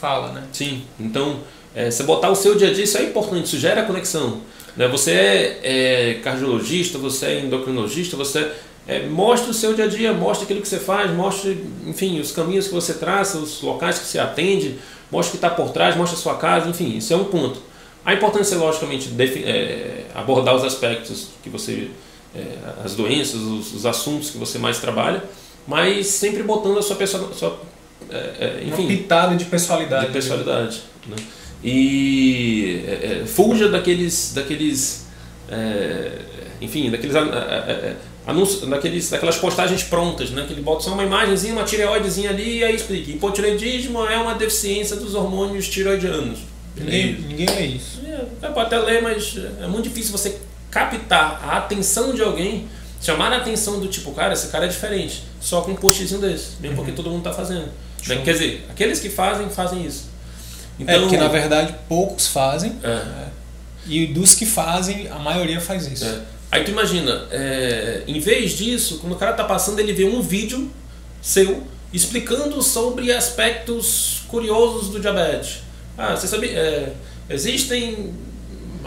[0.00, 0.44] fala, né?
[0.52, 0.82] Sim.
[0.98, 1.38] Então,
[1.74, 4.40] é, você botar o seu dia a dia, isso é importante, isso gera conexão.
[4.76, 4.88] Né?
[4.88, 8.50] Você é, é cardiologista, você é endocrinologista, você
[8.86, 12.32] é, mostre o seu dia a dia, mostre aquilo que você faz, mostre, enfim, os
[12.32, 14.78] caminhos que você traça, os locais que você atende,
[15.10, 17.60] mostre o que está por trás, mostre a sua casa, enfim, isso é um ponto.
[18.04, 19.10] A importância, logicamente,
[19.44, 21.90] é, abordar os aspectos que você,
[22.34, 22.40] é,
[22.84, 25.22] as doenças, os, os, assuntos que você mais trabalha,
[25.66, 27.60] mas sempre botando a sua pessoa, sua,
[28.10, 30.06] é, é, enfim, Uma pitada de personalidade.
[30.06, 30.82] de personalidade.
[31.06, 31.16] Né?
[31.62, 35.06] E é, é, fuja daqueles, daqueles,
[36.60, 37.14] enfim, daqueles
[38.26, 40.44] a- a- a- anúncios, daqueles, daquelas postagens prontas, né?
[40.46, 43.10] Que ele bota só uma imagenzinha, uma tireoidezinha ali e aí explica.
[43.10, 46.40] Hipotireoidismo é uma deficiência dos hormônios tireoidianos.
[46.76, 48.00] Ninguém, ninguém lê isso.
[48.42, 50.38] É, pode até ler, mas é muito difícil você
[50.70, 52.68] captar a atenção de alguém,
[53.02, 56.52] chamar a atenção do tipo, cara, esse cara é diferente, só com um postzinho desse,
[56.60, 57.62] mesmo porque todo mundo está fazendo.
[57.66, 57.68] Né?
[58.02, 58.16] Show.
[58.22, 60.08] Quer dizer, aqueles que fazem, fazem isso.
[60.86, 63.26] é, porque na verdade poucos fazem, É,
[63.86, 66.04] e dos que fazem, a maioria faz isso.
[66.04, 66.20] é.
[66.50, 70.20] Aí tu imagina, é, em vez disso, quando o cara tá passando, ele vê um
[70.20, 70.70] vídeo
[71.22, 75.58] seu explicando sobre aspectos curiosos do diabetes.
[75.96, 76.92] Ah, você sabe, é,
[77.28, 78.12] existem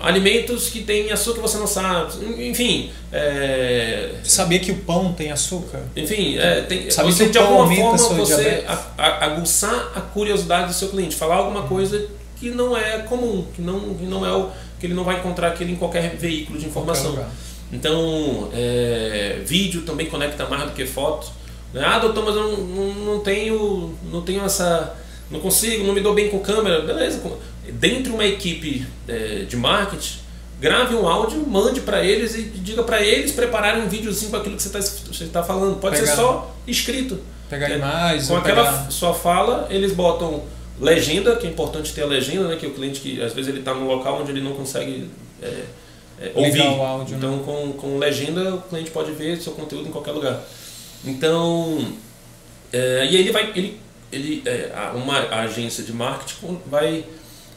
[0.02, 2.14] alimentos que têm açúcar que você não sabe.
[2.50, 5.82] Enfim, é, Sabia que o pão tem açúcar?
[5.96, 8.64] enfim, é, tem, Sabe você que de alguma forma você
[8.98, 13.62] a- aguçar a curiosidade do seu cliente, falar alguma coisa que não é comum, que
[13.62, 14.50] não, que não é o
[14.80, 17.14] que ele não vai encontrar aquilo em qualquer veículo de informação.
[17.74, 21.28] Então, é, vídeo também conecta mais do que foto.
[21.74, 21.82] Né?
[21.84, 24.96] Ah, doutor, mas eu não, não, não tenho, não tenho essa,
[25.32, 26.82] não consigo, não me dou bem com câmera.
[26.82, 27.20] Beleza.
[27.72, 30.20] Dentro de uma equipe é, de marketing,
[30.60, 34.56] grave um áudio, mande para eles e diga para eles prepararem um videozinho com aquilo
[34.56, 34.78] que você
[35.24, 35.80] está tá falando.
[35.80, 37.20] Pode Pegar- ser só escrito.
[37.50, 40.44] Pegar É, imagens, Com aquela pegar- sua fala, eles botam
[40.80, 42.56] legenda, que é importante ter a legenda, né?
[42.56, 45.10] Que o cliente que às vezes ele está num local onde ele não consegue
[45.42, 45.64] é,
[46.20, 46.62] é, ouvir.
[46.62, 47.26] áudio, né?
[47.26, 50.42] então com, com legenda o cliente pode ver seu conteúdo em qualquer lugar.
[51.06, 51.94] Então
[52.72, 53.80] é, e aí ele vai ele,
[54.12, 57.06] ele é, uma agência de marketing vai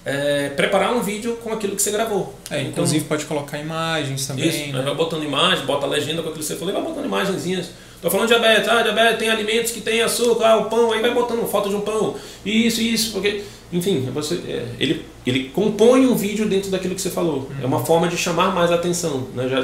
[0.07, 2.33] é, preparar um vídeo com aquilo que você gravou.
[2.49, 4.49] É, Então, inclusive pode colocar imagens também.
[4.49, 4.81] isso, né?
[4.81, 7.71] vai botando imagem, bota a legenda com aquilo que você falou, e vai botando imagenzinhas.
[8.01, 11.01] Tô falando de diabetes, ah, diabetes tem alimentos que tem açúcar, ah, o pão, aí
[11.01, 12.15] vai botando foto de um pão,
[12.45, 13.43] isso, isso, porque.
[13.73, 17.51] Enfim, você, é, ele, ele compõe um vídeo dentro daquilo que você falou.
[17.63, 19.27] É uma forma de chamar mais a atenção.
[19.35, 19.49] Né?
[19.49, 19.63] Já,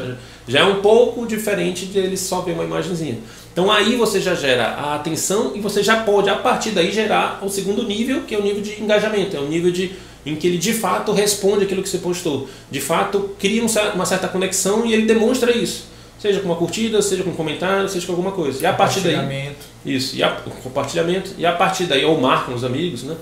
[0.48, 3.18] já- é um pouco diferente de ele só ver uma imagenzinha.
[3.52, 7.38] Então aí você já gera a atenção e você já pode, a partir daí, gerar
[7.42, 9.92] o segundo nível, que é o nível de engajamento, é o nível de
[10.24, 12.48] em que ele de fato responde aquilo que você postou.
[12.70, 15.84] De fato, cria um uma certa conexão e ele demonstra isso.
[16.18, 18.62] Seja com uma curtida, seja com um comentário, seja com alguma coisa.
[18.62, 19.14] E a partir daí.
[19.16, 19.56] Compartilhamento.
[19.84, 20.30] Isso, e a,
[20.62, 21.32] compartilhamento.
[21.36, 23.16] E a partir daí, ou marcam os amigos, né?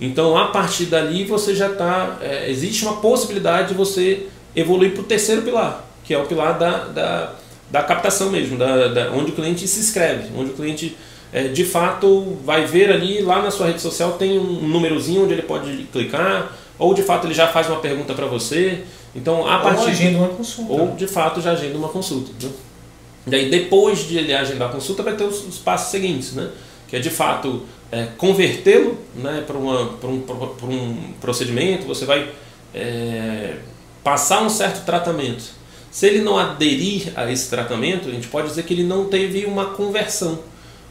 [0.00, 2.18] Então, a partir dali, você já está.
[2.46, 6.84] existe uma possibilidade de você evoluir para o terceiro pilar, que é o pilar da,
[6.86, 7.32] da,
[7.70, 10.96] da captação mesmo, da, da- onde o cliente se inscreve, onde o cliente.
[11.32, 15.32] é, de fato, vai ver ali, lá na sua rede social tem um númerozinho onde
[15.32, 18.82] ele pode clicar, ou de fato ele já faz uma pergunta para você.
[19.14, 20.72] Então, a Ou partir agenda uma consulta.
[20.72, 22.30] ou de fato já agenda uma consulta.
[22.42, 22.50] Né?
[23.26, 26.50] Daí depois de ele agendar a consulta vai ter os, os passos seguintes, né?
[26.86, 30.24] que é de fato é, convertê-lo né, para um,
[30.68, 32.28] um procedimento, você vai
[32.74, 33.54] é,
[34.02, 35.44] passar um certo tratamento.
[35.90, 39.46] Se ele não aderir a esse tratamento, a gente pode dizer que ele não teve
[39.46, 40.40] uma conversão.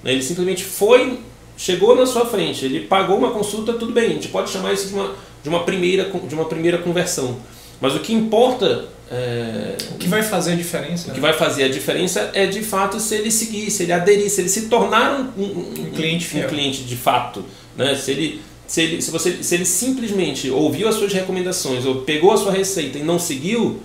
[0.04, 0.12] né?
[0.12, 1.20] Ele simplesmente foi,
[1.56, 4.88] chegou na sua frente, ele pagou uma consulta, tudo bem, a gente pode chamar isso
[4.88, 7.38] de uma, de uma, primeira, de uma primeira conversão.
[7.80, 11.10] Mas o que importa é, O que vai fazer a diferença?
[11.10, 11.28] o que né?
[11.30, 14.50] vai fazer a diferença é de fato se ele seguir, se ele aderir, se ele
[14.50, 16.46] se tornar um, um- Um cliente fiel.
[16.46, 17.46] um cliente de fato.
[17.78, 17.96] Né?
[17.96, 22.32] Se, ele, se, ele, se, você, se ele simplesmente ouviu as suas recomendações ou pegou
[22.32, 23.82] a sua receita e não seguiu,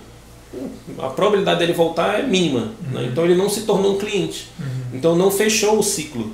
[0.97, 2.71] a probabilidade dele voltar é mínima.
[2.91, 3.07] Né?
[3.11, 4.47] Então ele não se tornou um cliente.
[4.93, 6.31] Então não fechou o ciclo.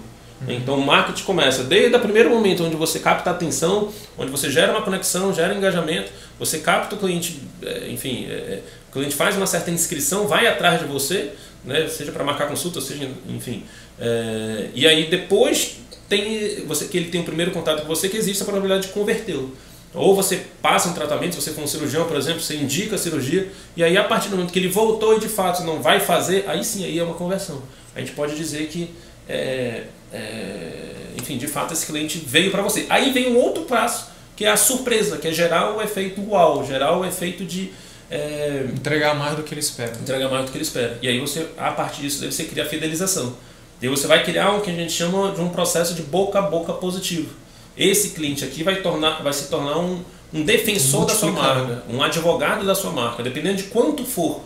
[0.48, 4.52] Então o marketing começa desde o primeiro momento onde você capta a atenção, onde você
[4.52, 9.36] gera uma conexão, gera engajamento, você capta o cliente, é, enfim, é, o cliente faz
[9.36, 11.32] uma certa inscrição, vai atrás de você,
[11.66, 13.64] né, seja para marcar consulta, seja, enfim.
[14.00, 18.18] é, e aí depois tem você que ele tem o primeiro contato com você que
[18.18, 19.56] existe a probabilidade de convertê-lo.
[19.94, 22.98] Ou você passa um tratamento, se você for um cirurgião, por exemplo, você indica a
[23.00, 26.00] cirurgia, e aí a partir do momento que ele voltou e de fato não vai
[26.00, 27.64] fazer, aí sim aí é uma conversão.
[27.96, 28.90] A gente pode dizer que,
[29.28, 32.86] é, é, enfim, de fato esse cliente veio para você.
[32.90, 36.64] Aí vem um outro passo, que é a surpresa, que é gerar o efeito uau,
[36.64, 37.72] gerar o efeito de
[38.10, 39.92] é, Entregar mais do que ele espera.
[40.00, 40.98] entrega mais do que ele espera.
[41.02, 43.36] E aí você, a partir disso, daí você cria a fidelização.
[43.82, 46.40] E aí você vai criar o que a gente chama de um processo de boca
[46.40, 47.34] a boca positivo.
[47.76, 50.02] Esse cliente aqui vai, tornar, vai se tornar um,
[50.34, 53.22] um defensor da sua marca, um advogado da sua marca.
[53.22, 54.42] Dependendo de quanto for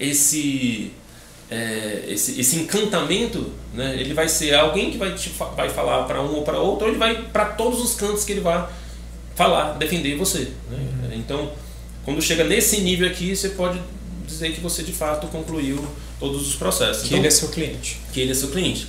[0.00, 0.90] esse,
[1.48, 6.20] é, esse, esse encantamento, né, ele vai ser alguém que vai, te, vai falar para
[6.20, 8.66] um ou para outro, ou ele vai para todos os cantos que ele vai
[9.36, 10.48] falar, defender você.
[11.08, 11.14] né?
[11.16, 11.52] Então,
[12.04, 13.80] quando chega nesse nível aqui, você pode
[14.26, 15.86] dizer que você de fato concluiu
[16.18, 17.02] todos os processos.
[17.02, 17.98] Que Então, ele é seu cliente.
[18.12, 18.88] que ele é seu cliente.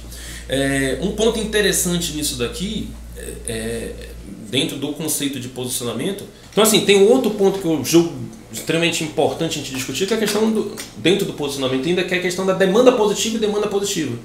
[0.49, 4.09] É, um ponto interessante nisso daqui, é, é,
[4.49, 6.23] dentro do conceito de posicionamento.
[6.51, 8.13] Então, assim, tem um outro ponto que eu julgo
[8.51, 12.13] extremamente importante a gente discutir, que é a questão do, dentro do posicionamento ainda, que
[12.13, 14.17] é a questão da demanda positiva e demanda positiva.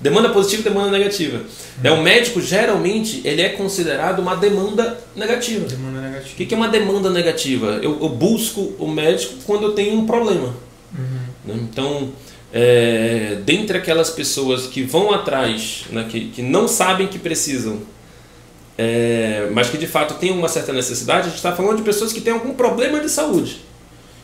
[0.00, 1.42] Demanda positiva e demanda negativa.
[1.82, 5.66] É, o médico, geralmente, ele é considerado uma demanda negativa.
[5.66, 6.34] Demanda negativa.
[6.34, 7.80] O que é uma demanda negativa?
[7.82, 10.54] Eu, eu busco o médico quando eu tenho um problema.
[10.96, 11.18] Uhum.
[11.44, 11.54] Né?
[11.62, 12.12] Então,
[12.52, 17.80] é, dentre aquelas pessoas que vão atrás, né, que, que não sabem que precisam,
[18.76, 22.12] é, mas que de fato têm uma certa necessidade, a gente está falando de pessoas
[22.12, 23.62] que têm algum problema de saúde.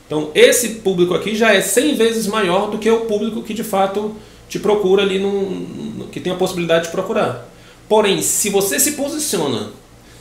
[0.07, 3.65] Então, esse público aqui já é 100 vezes maior do que o público que de
[3.65, 4.15] fato
[4.49, 7.49] te procura ali, no, que tem a possibilidade de procurar.
[7.89, 9.71] Porém, se você se posiciona,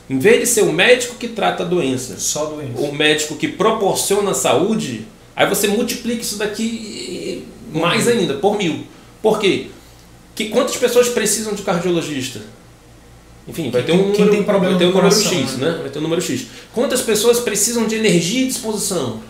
[0.09, 2.79] em vez de ser o médico que trata a doença, Só doença.
[2.81, 5.05] o médico que proporciona saúde,
[5.35, 8.85] aí você multiplica isso daqui mais ainda, por mil.
[9.21, 9.67] Por quê?
[10.35, 12.41] Que quantas pessoas precisam de cardiologista?
[13.47, 15.71] Enfim, vai ter um número, tem problema vai ter um número coração, X, né?
[15.71, 15.77] né?
[15.81, 16.47] Vai ter um número X.
[16.73, 19.21] Quantas pessoas precisam de energia e disposição?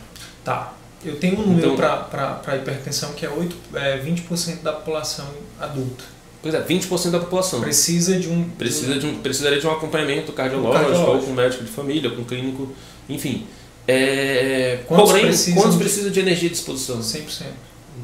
[0.44, 0.74] Tá.
[1.06, 5.28] Eu tenho um número Então- para hipertensão que é, 8, é 20% da população
[5.60, 6.04] adulta.
[6.42, 7.62] Pois é, 20% da população.
[7.62, 8.50] Precisa de um.
[8.50, 11.18] Precisa de um, precisaria de um acompanhamento cardiológico, cardiológico.
[11.18, 12.70] ou com um médico de família, com um clínico,
[13.08, 13.46] enfim.
[13.88, 17.02] É, Quantos porém, precisam quantos de- precisam de energia e disposição?
[17.02, 17.46] 100%.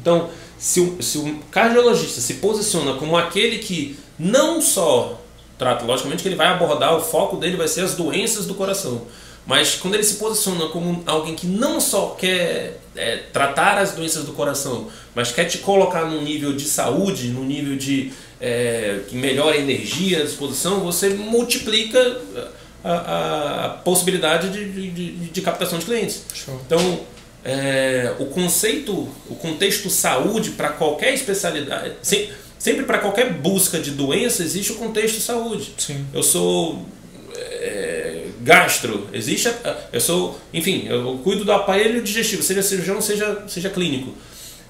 [0.00, 0.28] Então,
[0.58, 5.20] se o, se o cardiologista se posiciona como aquele que não só
[5.58, 9.02] trata, logicamente que ele vai abordar, o foco dele vai ser as doenças do coração,
[9.46, 14.24] mas quando ele se posiciona como alguém que não só quer é, tratar as doenças
[14.24, 19.16] do coração, mas quer te colocar num nível de saúde, num nível de é, que
[19.16, 22.20] melhora a energia, a disposição, você multiplica
[22.82, 26.22] a, a- a possibilidade de, de, de, captação de clientes.
[26.32, 26.58] Show.
[26.66, 27.00] Então,
[27.44, 28.92] é, o conceito,
[29.28, 34.76] o contexto saúde para qualquer especialidade, sem- sempre para qualquer busca de doença existe o
[34.76, 35.74] contexto saúde.
[35.78, 36.06] Sim.
[36.12, 36.86] Eu sou
[37.36, 37.99] é,
[38.40, 43.68] gastro, existe, a- eu sou, enfim, eu cuido do aparelho digestivo, seja cirurgião, seja, seja
[43.70, 44.14] clínico.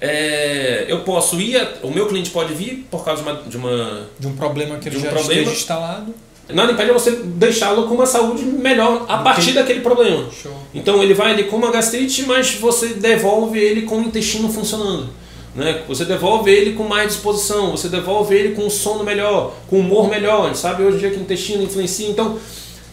[0.00, 3.56] É, eu posso ir, a- o meu cliente pode vir por causa de uma, de
[3.56, 6.14] uma De um problema que ele um já problema- esteja instalado.
[6.48, 10.28] nada impede você deixá-lo com uma saúde melhor a partir daquele problema.
[10.30, 10.52] Show.
[10.74, 15.08] Então ele vai ali com uma gastrite, mas você devolve ele com o intestino funcionando.
[15.54, 15.82] Né?
[15.88, 19.80] Você devolve ele com mais disposição, você devolve ele com um sono melhor, com um
[19.80, 20.44] humor melhor.
[20.44, 22.08] A gente sabe hoje em dia que o intestino influencia.
[22.08, 22.38] Então,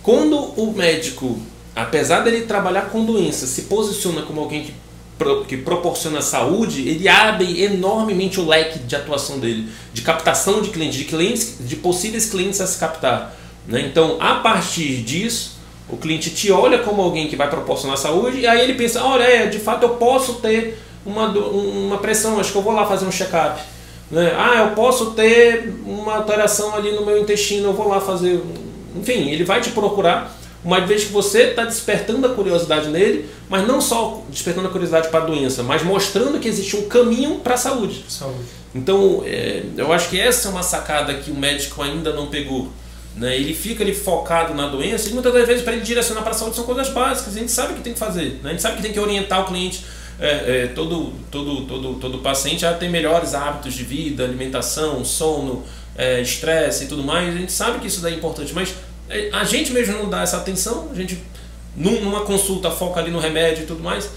[0.08, 1.38] quando o médico,
[1.76, 4.74] apesar dele trabalhar com doença, se posiciona como alguém que,
[5.18, 10.70] pro- que proporciona saúde, ele abre enormemente o leque de atuação dele, de captação de
[10.70, 13.36] clientes, de clientes, de possíveis clientes a se captar.
[13.68, 13.82] né?
[13.82, 15.58] Então, a partir disso,
[15.90, 19.24] o cliente te olha como alguém que vai proporcionar saúde e aí ele pensa, olha,
[19.24, 23.06] é, de fato eu posso ter uma, uma pressão, acho que eu vou lá fazer
[23.06, 23.60] um check-up.
[24.10, 24.34] Né?
[24.38, 28.42] Ah, eu posso ter uma alteração ali no meu intestino, eu vou lá fazer.
[28.96, 33.68] Enfim, ele vai te procurar, uma vez que você está despertando a curiosidade nele, mas
[33.68, 37.54] não só despertando a curiosidade para a doença, mas mostrando que existe um caminho para
[37.54, 38.04] a saúde.
[38.10, 38.46] Saúde.
[38.74, 42.70] Então, é, eu acho que essa é uma sacada que o médico ainda não pegou.
[43.16, 43.36] Né?
[43.36, 46.36] Ele fica ali focado na doença e muitas das vezes para ele direcionar para a
[46.36, 47.36] saúde são coisas básicas.
[47.36, 48.40] A gente sabe o que tem que fazer.
[48.44, 48.50] Né?
[48.50, 49.84] A gente sabe que tem que orientar o cliente,
[50.20, 55.64] é, é, todo, todo, todo, todo paciente a ter melhores hábitos de vida, alimentação, sono,
[55.98, 57.30] é, estresse e tudo mais.
[57.34, 58.74] A gente sabe que isso daí é importante, mas
[59.10, 60.90] é, a gente mesmo não dá essa atenção.
[60.92, 61.22] A gente,
[61.76, 64.10] num- numa consulta, foca ali no remédio e tudo mais.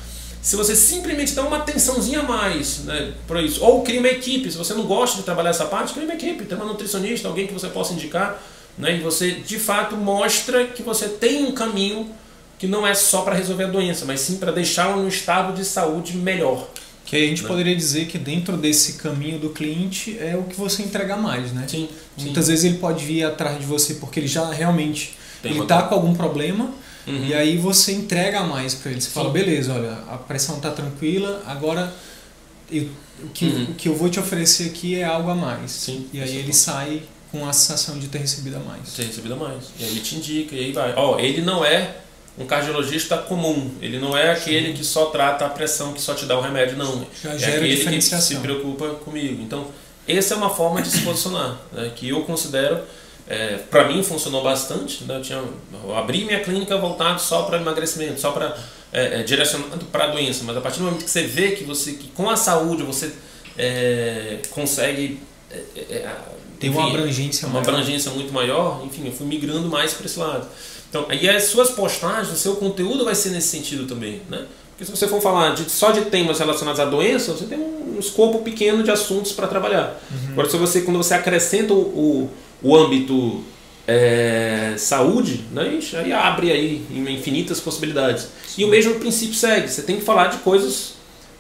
[0.43, 4.51] Se você simplesmente dá uma atençãozinha a mais né, para isso, ou cria uma equipe,
[4.51, 7.47] se você não gosta de trabalhar essa parte, cria uma equipe, tem uma nutricionista, alguém
[7.47, 8.43] que você possa indicar,
[8.79, 12.09] né, e você de fato mostra que você tem um caminho
[12.59, 15.63] que não é só para resolver a doença, mas sim para deixá-la num estado de
[15.65, 16.67] saúde melhor.
[17.11, 17.49] Que aí a gente Né?
[17.49, 21.67] poderia dizer que dentro desse caminho do cliente é o que você entrega mais, né?
[21.69, 25.61] Sim, Muitas vezes ele pode vir atrás de você porque ele já realmente Tem ele
[25.61, 26.71] uma- tá com algum problema
[27.09, 27.27] Uhum.
[27.27, 29.01] e aí você entrega mais para ele.
[29.01, 29.33] Você fala, Sim.
[29.33, 31.93] beleza, olha, a pressão tá tranquila, agora
[32.71, 32.89] eu-
[33.25, 33.65] o, que, Uhum.
[33.65, 35.73] o que eu vou te oferecer aqui é algo a mais.
[35.73, 37.03] Sim, E aí é ele sai
[37.33, 38.89] com a sensação de ter recebido a mais.
[38.89, 39.65] Você recebido mais.
[39.81, 40.95] E aí ele te indica, e aí vai.
[40.95, 41.97] Ó, ele não é
[42.41, 43.71] um cardiologista comum.
[43.81, 46.77] Ele não é aquele que só trata a pressão, que só te dá o remédio,
[46.77, 47.07] não.
[47.23, 49.43] Já é aquele que se preocupa comigo.
[49.43, 49.69] Então,
[50.09, 52.81] essa é uma forma de se posicionar, né, que eu considero,
[53.29, 55.05] é, para mim funcionou bastante.
[55.05, 55.45] Né, eu, tinha,
[55.85, 58.57] eu abri minha clínica voltado só para emagrecimento, só para
[58.93, 60.43] é, é, direcionado para a doença.
[60.45, 63.13] Mas a partir do momento que você vê que você, que com a saúde você
[63.57, 65.21] é, consegue
[65.51, 66.17] é, é,
[66.59, 67.69] Tem uma enfim, abrangência uma maior.
[67.69, 70.49] abrangência muito maior, enfim, eu fui migrando mais para esse lado.
[70.91, 74.45] Então, aí as suas postagens, o seu conteúdo vai ser nesse sentido também, né?
[74.71, 77.99] Porque se você for falar de, só de temas relacionados à doença, você tem um
[78.01, 80.01] escopo pequeno de assuntos para trabalhar.
[80.11, 80.33] Uhum.
[80.33, 82.29] Agora, se você, quando você acrescenta o,
[82.61, 83.45] o âmbito
[83.87, 88.29] é, saúde, né, aí abre aí infinitas possibilidades.
[88.47, 88.63] Sim.
[88.63, 89.69] E o mesmo princípio segue.
[89.69, 90.95] Você tem que falar de coisas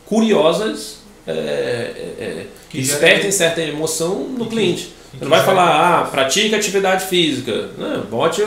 [0.06, 4.92] curiosas é, é, é que despertem certa emoção no cliente.
[5.12, 7.70] Você não vai falar, ah, pratique atividade física.
[7.76, 8.46] Não, bote,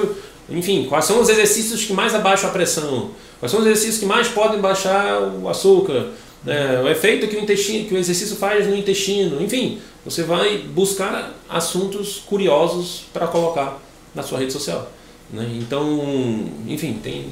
[0.49, 3.11] enfim, quais são os exercícios que mais abaixam a pressão?
[3.39, 6.07] Quais são os exercícios que mais podem baixar o açúcar?
[6.45, 9.41] É, o efeito que o, intestino, que o exercício faz no intestino.
[9.41, 13.81] Enfim, você vai buscar assuntos curiosos para colocar
[14.13, 14.91] na sua rede social.
[15.31, 15.49] Né?
[15.59, 17.31] Então, enfim, tem.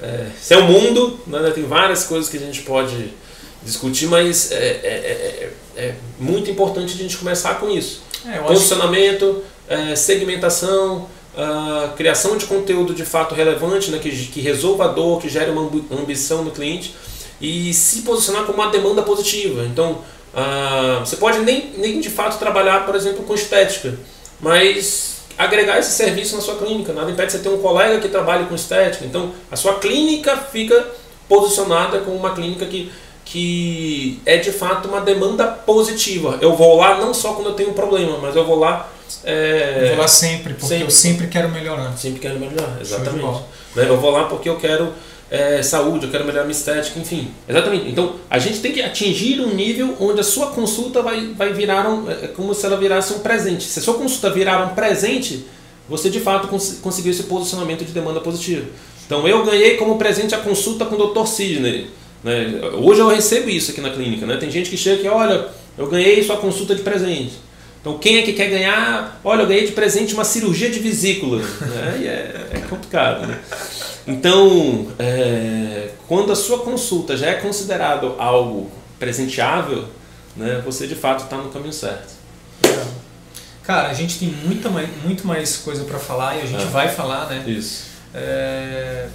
[0.00, 1.50] É, esse é o mundo, né?
[1.50, 3.12] tem várias coisas que a gente pode
[3.64, 8.02] discutir, mas é, é, é, é muito importante a gente começar com isso.
[8.24, 9.96] É, Posicionamento, que...
[9.96, 11.08] segmentação,
[11.96, 13.98] criação de conteúdo de fato relevante, né?
[13.98, 16.94] que, que resolva a dor, que gere uma ambição no cliente
[17.40, 19.64] e se posicionar como uma demanda positiva.
[19.64, 19.98] Então,
[21.00, 23.98] você pode nem, nem de fato trabalhar, por exemplo, com estética,
[24.40, 26.92] mas agregar esse serviço na sua clínica.
[26.92, 29.04] Nada impede você ter um colega que trabalhe com estética.
[29.04, 30.86] Então, a sua clínica fica
[31.28, 32.90] posicionada como uma clínica que,
[33.24, 36.38] que é de fato uma demanda positiva.
[36.40, 38.90] Eu vou lá não só quando eu tenho um problema, mas eu vou lá.
[39.24, 39.80] É...
[39.82, 40.84] Eu vou lá sempre, porque sempre.
[40.84, 41.96] eu sempre quero melhorar.
[41.96, 43.42] Sempre quero melhorar, exatamente.
[43.74, 44.92] Né, eu vou lá porque eu quero
[45.30, 47.30] é, saúde, eu quero melhorar minha estética, enfim.
[47.48, 47.88] Exatamente.
[47.88, 51.88] Então, a gente tem que atingir um nível onde a sua consulta vai, vai virar
[51.88, 53.64] um, é, é como se ela virasse um presente.
[53.64, 55.44] Se a sua consulta virar um presente,
[55.88, 58.66] você de fato cons conseguiu esse posicionamento de demanda positiva.
[59.04, 61.26] Então, eu ganhei como presente a consulta com o Dr.
[61.26, 61.90] Sidney.
[62.22, 62.60] Né?
[62.74, 64.26] Hoje eu recebo isso aqui na clínica.
[64.26, 64.36] Né?
[64.36, 67.34] Tem gente que chega e olha, eu ganhei sua consulta de presente.
[67.86, 69.20] Então, quem é que quer ganhar?
[69.22, 71.40] Olha, eu ganhei de presente uma cirurgia de vesícula.
[71.62, 71.98] né?
[72.00, 73.24] E é, é complicado.
[73.28, 73.38] Né?
[74.04, 78.68] Então, é, quando a sua consulta já é considerado algo
[78.98, 79.84] presenteável,
[80.36, 82.16] né, você de fato está no caminho certo.
[83.62, 86.66] Cara, a gente tem muita mais, muito mais coisa para falar e a gente é.
[86.66, 87.44] vai falar, né?
[87.46, 87.84] Isso.
[88.12, 89.06] É,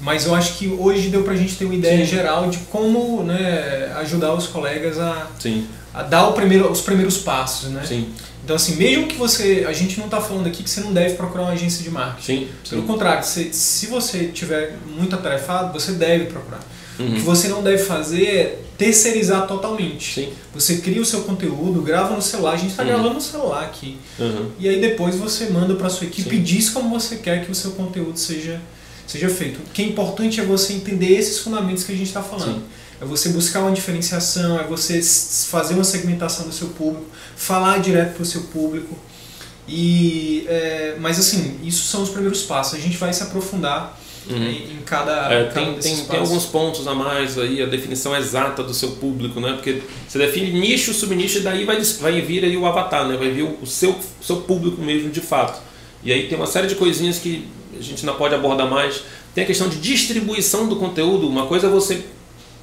[0.00, 2.16] mas eu acho que hoje deu para a gente ter uma ideia Sim.
[2.16, 5.66] geral de como né, ajudar os colegas a, Sim.
[6.02, 7.82] Dar primeiro, os primeiros passos, né?
[7.86, 8.08] Sim.
[8.44, 9.66] Então, assim, mesmo que você.
[9.68, 12.46] A gente não está falando aqui que você não deve procurar uma agência de marketing.
[12.46, 12.48] Sim.
[12.70, 16.60] Pelo contrário, se, se você tiver muito atarefado, você deve procurar.
[16.98, 17.10] Uhum.
[17.10, 20.14] O que você não deve fazer é terceirizar totalmente.
[20.14, 20.32] Sim.
[20.54, 22.88] Você cria o seu conteúdo, grava no celular, a gente está uhum.
[22.88, 23.98] gravando no celular aqui.
[24.18, 24.50] Uhum.
[24.58, 26.36] E aí depois você manda para sua equipe Sim.
[26.36, 28.60] e diz como você quer que o seu conteúdo seja,
[29.06, 29.58] seja feito.
[29.58, 32.54] O que é importante é você entender esses fundamentos que a gente está falando.
[32.54, 32.62] Sim.
[33.00, 35.00] É você buscar uma diferenciação, é você
[35.48, 38.98] fazer uma segmentação do seu público, falar direto para o seu público.
[39.68, 42.74] E, é, mas assim, isso são os primeiros passos.
[42.74, 44.36] A gente vai se aprofundar uhum.
[44.36, 48.16] em, em, cada, é, cada tem, tem, tem, alguns pontos a mais aí, a definição
[48.16, 49.52] exata do seu público, né?
[49.52, 53.16] Porque você define nicho, subnicho, e daí vai, vai vir aí o avatar, né?
[53.16, 55.60] Vai vir o, o seu, seu público mesmo de fato.
[56.02, 57.46] E aí tem uma série de coisinhas que
[57.78, 59.02] a gente não pode abordar mais.
[59.34, 61.28] Tem a questão de distribuição do conteúdo.
[61.28, 62.04] Uma coisa é você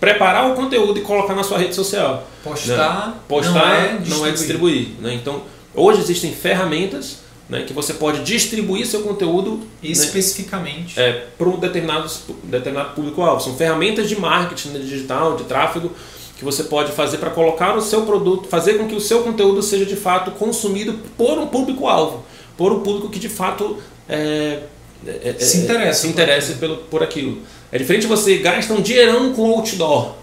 [0.05, 2.27] preparar o conteúdo e colocar na sua rede social.
[2.43, 3.13] Postar, né?
[3.27, 4.19] Postar não é distribuir.
[4.19, 5.13] Não é distribuir né?
[5.15, 5.41] Então,
[5.73, 7.17] hoje existem ferramentas
[7.49, 12.09] né, que você pode distribuir seu conteúdo né, especificamente né, é, para um determinado,
[12.43, 13.43] determinado público-alvo.
[13.43, 15.91] São ferramentas de marketing né, digital, de tráfego,
[16.37, 19.63] que você pode fazer para colocar o seu produto, fazer com que o seu conteúdo
[19.63, 22.25] seja de fato consumido por um público-alvo,
[22.55, 23.77] por um público que de fato
[24.07, 24.59] é,
[25.07, 27.41] é, é se interessa, se interessa pelo, por aquilo.
[27.71, 30.13] É diferente você gasta um dinheirão com outdoor.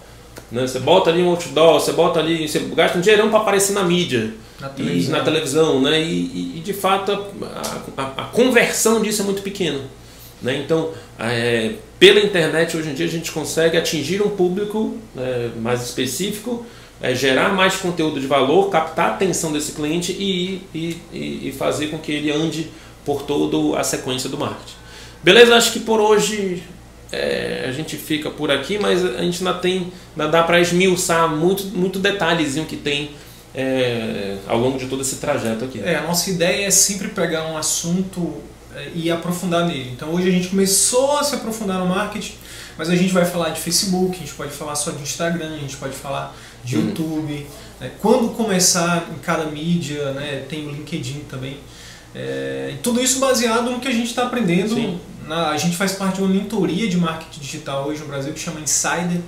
[0.51, 0.67] Né?
[0.67, 3.83] Você bota ali um outdoor, você bota ali, você gasta um dinheirão para aparecer na
[3.83, 4.35] mídia.
[4.61, 5.15] Na televisão.
[5.15, 6.01] E, na televisão né?
[6.01, 9.81] E, e, e de fato a, a, a, conversão disso é muito pequena.
[10.41, 10.63] Né?
[10.65, 15.83] Então, é, pela internet hoje em dia a gente consegue atingir um público é, mais
[15.83, 16.65] específico,
[17.01, 21.89] é, gerar mais conteúdo de valor, captar a atenção desse cliente e, e, e fazer
[21.89, 22.69] com que ele ande
[23.05, 24.75] por toda a sequência do marketing.
[25.23, 25.57] Beleza?
[25.57, 26.63] Acho que por hoje
[27.13, 31.29] é, a gente fica por aqui, mas a gente ainda tem, ainda dá para esmiuçar
[31.29, 33.11] muito, muito detalhezinho que tem
[33.55, 35.81] é, ao longo de todo esse trajeto aqui.
[35.85, 38.41] É, a nossa ideia é sempre pegar um assunto
[38.75, 39.91] é, e aprofundar nele.
[39.93, 42.35] Então hoje a gente começou a se aprofundar no marketing,
[42.79, 45.59] mas a gente vai falar de Facebook, a gente pode falar só de Instagram, a
[45.59, 46.35] gente pode falar
[46.65, 46.89] de uhum.
[46.89, 47.47] YouTube.
[47.79, 47.91] Né?
[48.01, 50.45] Quando começar em cada mídia, né?
[50.49, 51.59] tem o LinkedIn também.
[52.15, 54.75] É, tudo isso baseado no que a gente está aprendendo.
[55.27, 58.41] Na, a gente faz parte de uma mentoria de marketing digital hoje no Brasil que
[58.41, 59.21] chama Insider,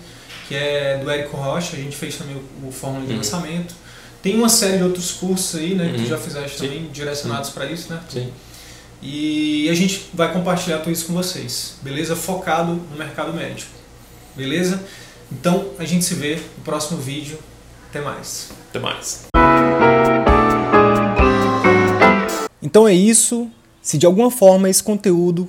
[0.49, 1.77] que é do Érico Rocha.
[1.77, 3.19] A gente fez também o, o Fórmula de uhum.
[3.19, 3.75] Lançamento.
[4.23, 5.93] Tem uma série de outros cursos aí, né, uhum.
[5.93, 6.67] que tu já fizeste Sim.
[6.67, 8.01] também, direcionados para isso, né?
[8.09, 8.33] Sim.
[9.03, 12.17] E a gente vai compartilhar tudo isso com vocês, beleza?
[12.17, 13.71] Focado no mercado médico,
[14.35, 14.83] beleza?
[15.31, 17.39] Então a gente se vê no próximo vídeo.
[17.91, 18.51] Até mais.
[18.71, 19.27] Até mais.
[22.63, 23.51] Então é isso.
[23.83, 25.49] Se de alguma forma esse conteúdo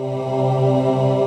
[0.00, 1.19] ほら。